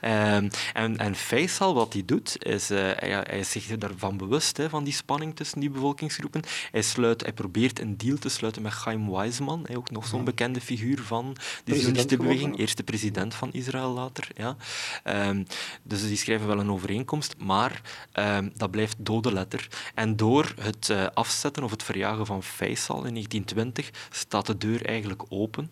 [0.01, 2.69] Ehm, en, en Faisal, wat hij doet, is...
[2.69, 6.41] eh, hij, hij is zich daarvan bewust, hè, van die spanning tussen die bevolkingsgroepen.
[6.71, 10.23] Hij, sluit, hij probeert een deal te sluiten met Chaim Weizmann, hè, ook nog zo'n
[10.23, 14.27] bekende figuur van de Zionistische beweging, eerste president van Israël later.
[14.35, 14.55] Ja.
[15.03, 15.43] Ehm,
[15.83, 19.67] dus die schrijven wel een overeenkomst, maar ehm, dat blijft dode letter.
[19.95, 24.85] En door het eh, afzetten of het verjagen van Faisal in 1920 staat de deur
[24.85, 25.71] eigenlijk open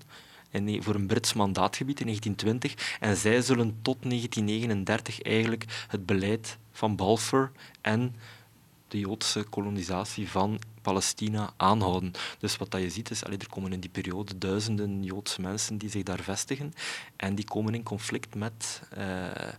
[0.51, 2.97] in- voor een Brits mandaatgebied in 1920.
[2.99, 7.51] En zij zullen tot 1939 eigenlijk het beleid van Balfour
[7.81, 8.15] en
[8.87, 12.11] de Joodse kolonisatie van Palestina aanhouden.
[12.39, 15.77] Dus wat dat je ziet is, allee, er komen in die periode duizenden Joodse mensen
[15.77, 16.73] die zich daar vestigen
[17.15, 19.53] en die komen in conflict met, eh,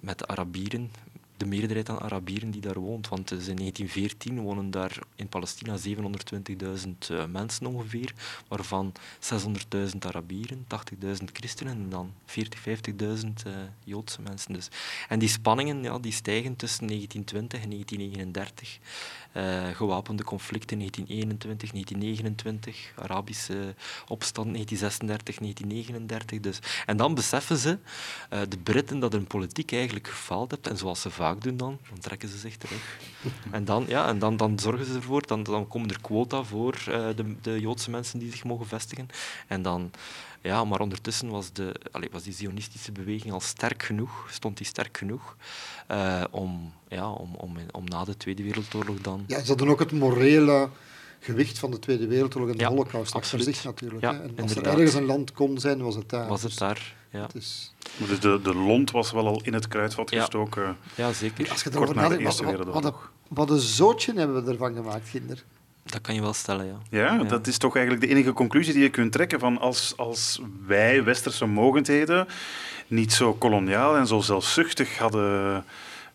[0.00, 0.90] met de Arabieren
[1.36, 3.08] de meerderheid aan Arabieren die daar woont.
[3.08, 8.14] Want in 1914 wonen daar in Palestina 720.000 uh, mensen ongeveer,
[8.48, 10.66] waarvan 600.000 Arabieren,
[11.02, 12.64] 80.000 christenen en dan 40, 50.000
[13.46, 13.52] uh,
[13.84, 14.52] Joodse mensen.
[14.52, 14.68] Dus.
[15.08, 18.78] En die spanningen ja, die stijgen tussen 1920 en 1939.
[19.36, 23.74] Uh, gewapende conflicten 1921, 1929, Arabische
[24.08, 26.40] opstand 1936, 1939.
[26.40, 26.58] Dus.
[26.86, 27.78] En dan beseffen ze,
[28.32, 30.66] uh, de Britten, dat hun politiek eigenlijk gefaald heeft.
[30.66, 32.98] En zoals ze vaak doen dan, dan trekken ze zich terug.
[33.50, 36.74] En dan, ja, en dan, dan zorgen ze ervoor, dan, dan komen er quota voor
[36.88, 39.08] uh, de, de Joodse mensen die zich mogen vestigen.
[39.46, 39.90] En dan...
[40.40, 44.66] Ja, maar ondertussen was, de, allez, was die zionistische beweging al sterk genoeg, stond die
[44.66, 45.36] sterk genoeg,
[45.90, 49.24] uh, om, ja, om, om, om na de Tweede Wereldoorlog dan...
[49.26, 50.68] Ja, ze hadden ook het morele
[51.24, 53.54] gewicht van de Tweede Wereldoorlog en de Ja, Holocaust achter absoluut.
[53.56, 54.00] zich natuurlijk.
[54.00, 54.22] Ja, hè.
[54.22, 56.28] En als er ergens een land kon zijn, was het daar.
[56.28, 56.94] Was het Dus daar?
[57.10, 60.20] Ja, het is- Dus de, de lont was wel al in het kruidvat Ja.
[60.20, 60.76] gestoken.
[60.94, 61.50] ja zeker.
[61.50, 63.12] Als je Kort erover na de nadenkt, Eerste wat, wat, wat, Wereldoorlog.
[63.28, 65.44] wat een zootje hebben we ervan gemaakt, kinder.
[65.84, 66.78] Dat kan je wel stellen, ja.
[66.90, 67.22] Ja, Ja.
[67.24, 71.04] dat is toch eigenlijk de enige conclusie die je kunt trekken van als, als wij,
[71.04, 72.26] westerse mogendheden,
[72.86, 75.64] niet zo koloniaal en zo zelfzuchtig hadden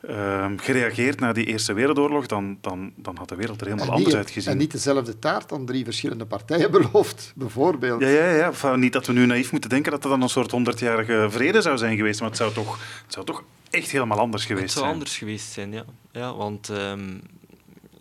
[0.07, 4.15] ehm, gereageerd na die Eerste Wereldoorlog, dan, dan, dan had de wereld er helemaal anders
[4.15, 4.51] uitgezien.
[4.51, 8.01] en niet dezelfde taart aan drie verschillende partijen beloofd, bijvoorbeeld.
[8.01, 8.45] Ja, ja, ja.
[8.45, 11.61] Enfin, niet dat we nu naïef moeten denken dat er dan een soort honderdjarige vrede
[11.61, 14.71] zou zijn geweest, maar het zou toch, het zou toch echt helemaal anders geweest Het
[14.71, 14.97] zou zijn.
[14.97, 15.85] anders geweest zijn, ja.
[16.11, 17.17] ja want ehm,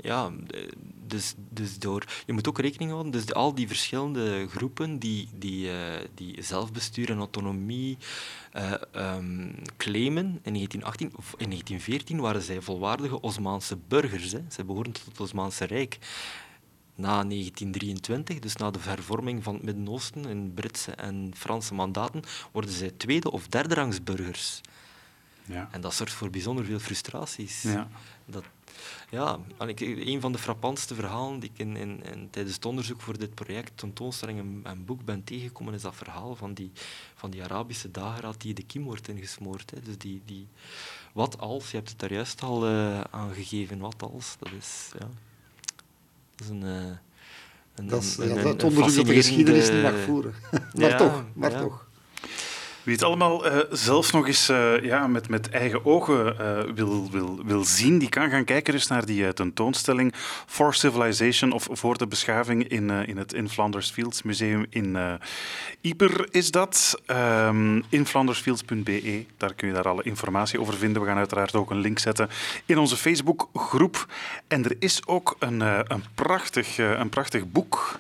[0.01, 0.31] ja,
[1.09, 5.71] dus, dus door, je moet ook rekening houden, dus al die verschillende groepen die, die,
[5.71, 7.99] eh, die zelfbestuur en autonomie
[8.53, 14.33] ehm, claimen in 1918 of in 1914 waren zij volwaardige Osmaanse burgers.
[14.33, 14.41] Hè.
[14.49, 15.99] Zij behoorden tot het Osmaanse Rijk.
[16.95, 22.71] Na 1923, dus na de hervorming van het Midden-Oosten in Britse en Franse mandaten, worden
[22.71, 24.61] zij tweede of derde rangs burgers.
[25.49, 25.69] Ja.
[25.71, 27.63] En dat zorgt voor bijzonder veel frustraties.
[27.63, 27.89] Ja.
[28.25, 28.45] Dat,
[29.11, 32.65] ja, en ik, een van de frappantste verhalen die ik in, in, in- tijdens het
[32.65, 36.71] onderzoek voor dit project, tentoonstelling en, en boek ben tegengekomen, is dat verhaal van die,
[37.15, 39.71] van die Arabische dageraad die de kiem wordt ingesmoord.
[39.71, 39.81] Hè.
[39.81, 40.47] Dus die, die,
[41.13, 45.09] wat als, je hebt het daar juist al eh, aangegeven, wat als, dat is, ja,
[46.35, 46.63] dat is een...
[46.63, 46.97] eh,
[47.75, 50.35] een, Dat is een- ja, een- dat een onderzoek dat de geschiedenis niet mag voeren.
[50.75, 51.61] maar Ja, toch, maar ja.
[51.61, 51.87] toch.
[52.89, 57.11] Wie het allemaal eh, zelf nog eens eh, ja, met, met eigen ogen eh, wil,
[57.11, 60.15] wil, wil zien, die kan gaan kijken dus naar die tentoonstelling
[60.47, 64.97] For Civilization of Voor de Beschaving in, in het In Flanders Fields Museum in
[65.81, 67.01] Yper is dat.
[67.07, 71.03] Ehm inflandersfields.be, daar kun je daar alle informatie over vinden.
[71.03, 72.29] We gaan uiteraard ook een link zetten
[72.67, 74.07] in onze Facebookgroep.
[74.47, 77.99] En er is ook een, een, prachtig, een prachtig boek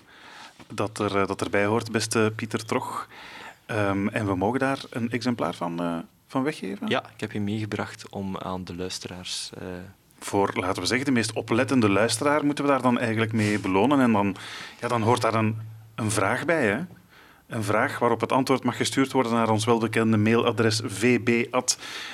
[0.72, 3.08] dat, er, dat erbij hoort, beste Pieter Trog.
[3.68, 6.86] Ehm, en we mogen daar een exemplaar van, eh, van weggeven.
[6.88, 9.50] Ja, ik heb je meegebracht om aan de luisteraars...
[9.58, 9.66] eh,
[10.18, 14.00] Voor, laten we zeggen, de meest oplettende luisteraar moeten we daar dan eigenlijk mee belonen.
[14.00, 14.36] En dan,
[14.80, 15.56] ja, dan hoort daar een,
[15.94, 16.66] een vraag bij.
[16.66, 16.78] Hè?
[17.46, 20.80] Een vraag waarop het antwoord mag gestuurd worden naar ons welbekende mailadres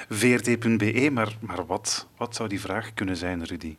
[0.08, 1.10] vb.vrt.be.
[1.12, 3.76] Maar, maar wat, wat zou die vraag kunnen zijn, Rudy?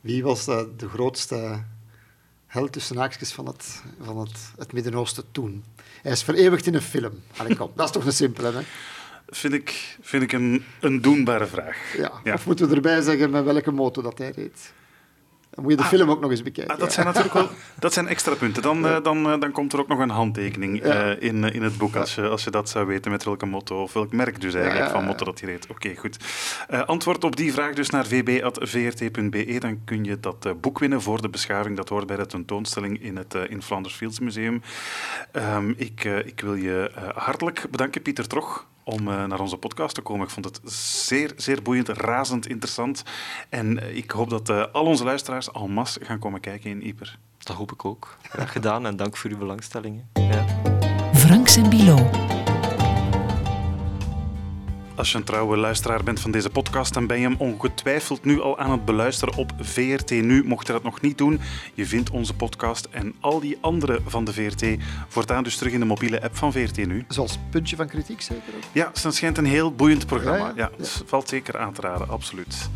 [0.00, 1.62] Wie was de, de grootste
[2.46, 5.64] held tussen haakjes van het, van het, het Midden-Oosten toen?
[6.02, 7.22] Hij is vereeuwigd in een film.
[7.36, 8.60] Allee, kom, dat is toch een simpele, hè?
[9.28, 11.76] Vind ik, vind ik een, een doenbare vraag.
[11.96, 12.12] Ja.
[12.24, 12.34] Ja.
[12.34, 14.72] Of moeten we erbij zeggen met welke motor dat hij reed?
[15.54, 16.74] Dan moet je de film ook nog eens bekijken.
[16.74, 17.48] Ah, dat zijn natuurlijk wel
[17.78, 18.62] dat zijn extra punten.
[18.62, 21.14] Dan, eh, dan, eh, dan komt er ook nog een handtekening Ja.
[21.14, 23.82] eh, in, in het boek, als je, als je dat zou weten met welke motto,
[23.82, 25.66] of welk merk dus eigenlijk van motto dat je reed.
[25.66, 26.16] Oké, goed.
[26.86, 29.58] Antwoord op die vraag dus naar vb.vrt.be.
[29.58, 31.76] Dan kun je dat boek winnen voor de beschaving.
[31.76, 34.62] Dat hoort bij de tentoonstelling in het in Flanders Fields Museum.
[35.32, 40.00] Ehm, ik, ik wil je hartelijk bedanken, Pieter Trog, om eh, naar onze podcast te
[40.00, 40.26] komen.
[40.26, 43.02] Ik vond het zeer, zeer boeiend, razend interessant.
[43.48, 46.86] En eh, ik hoop dat eh, al onze luisteraars en masse gaan komen kijken in
[46.86, 47.18] Yper.
[47.38, 48.16] Dat hoop ik ook.
[48.22, 50.02] Graag gedaan en dank voor uw belangstelling.
[50.12, 50.22] hè.
[50.22, 50.44] Ja.
[51.14, 52.10] Franks en Bilo.
[54.94, 58.40] Als je een trouwe luisteraar bent van deze podcast, dan ben je hem ongetwijfeld nu
[58.40, 60.44] al aan het beluisteren op VRT Nu.
[60.44, 61.40] Mocht je dat nog niet doen,
[61.74, 64.64] je vindt onze podcast en al die andere van de VRT
[65.08, 67.04] voortaan dus terug in de mobiele app van VRT Nu.
[67.08, 68.62] Zoals Puntje van Kritiek zeker ook.
[68.72, 70.46] Ja, dat schijnt een heel boeiend programma.
[70.46, 70.82] Ja, Ja, ja.
[70.82, 72.70] het valt zeker aan te raden, absoluut.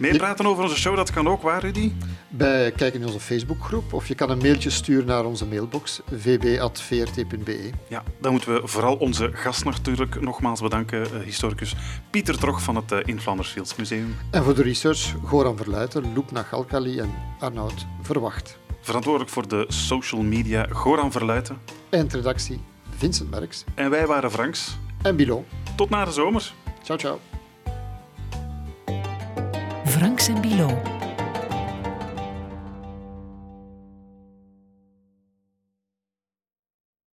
[0.00, 1.92] Meepraten over onze show, dat kan ook, waar Rudy?
[2.28, 7.70] Bij kijk in onze Facebookgroep of je kan een mailtje sturen naar onze mailbox vb.vrt.be.
[7.88, 11.74] Ja, dan moeten we vooral onze gast natuurlijk nogmaals bedanken, eh, historicus
[12.10, 14.16] Pieter Trog van het eh, In Flanders Fields Museum.
[14.30, 18.58] En voor de research Goran Verluiten, Loepna Galkali en Arnoud Verwacht.
[18.80, 21.58] Verantwoordelijk voor de social media, Goran Verluiten.
[21.90, 22.60] Eindredactie
[22.96, 24.76] Vincent Merks En wij waren Franks.
[25.02, 25.44] en Bilo.
[25.76, 26.52] Tot na de zomer.
[26.82, 27.29] Ciao, ciao.
[30.00, 31.09] Franks en.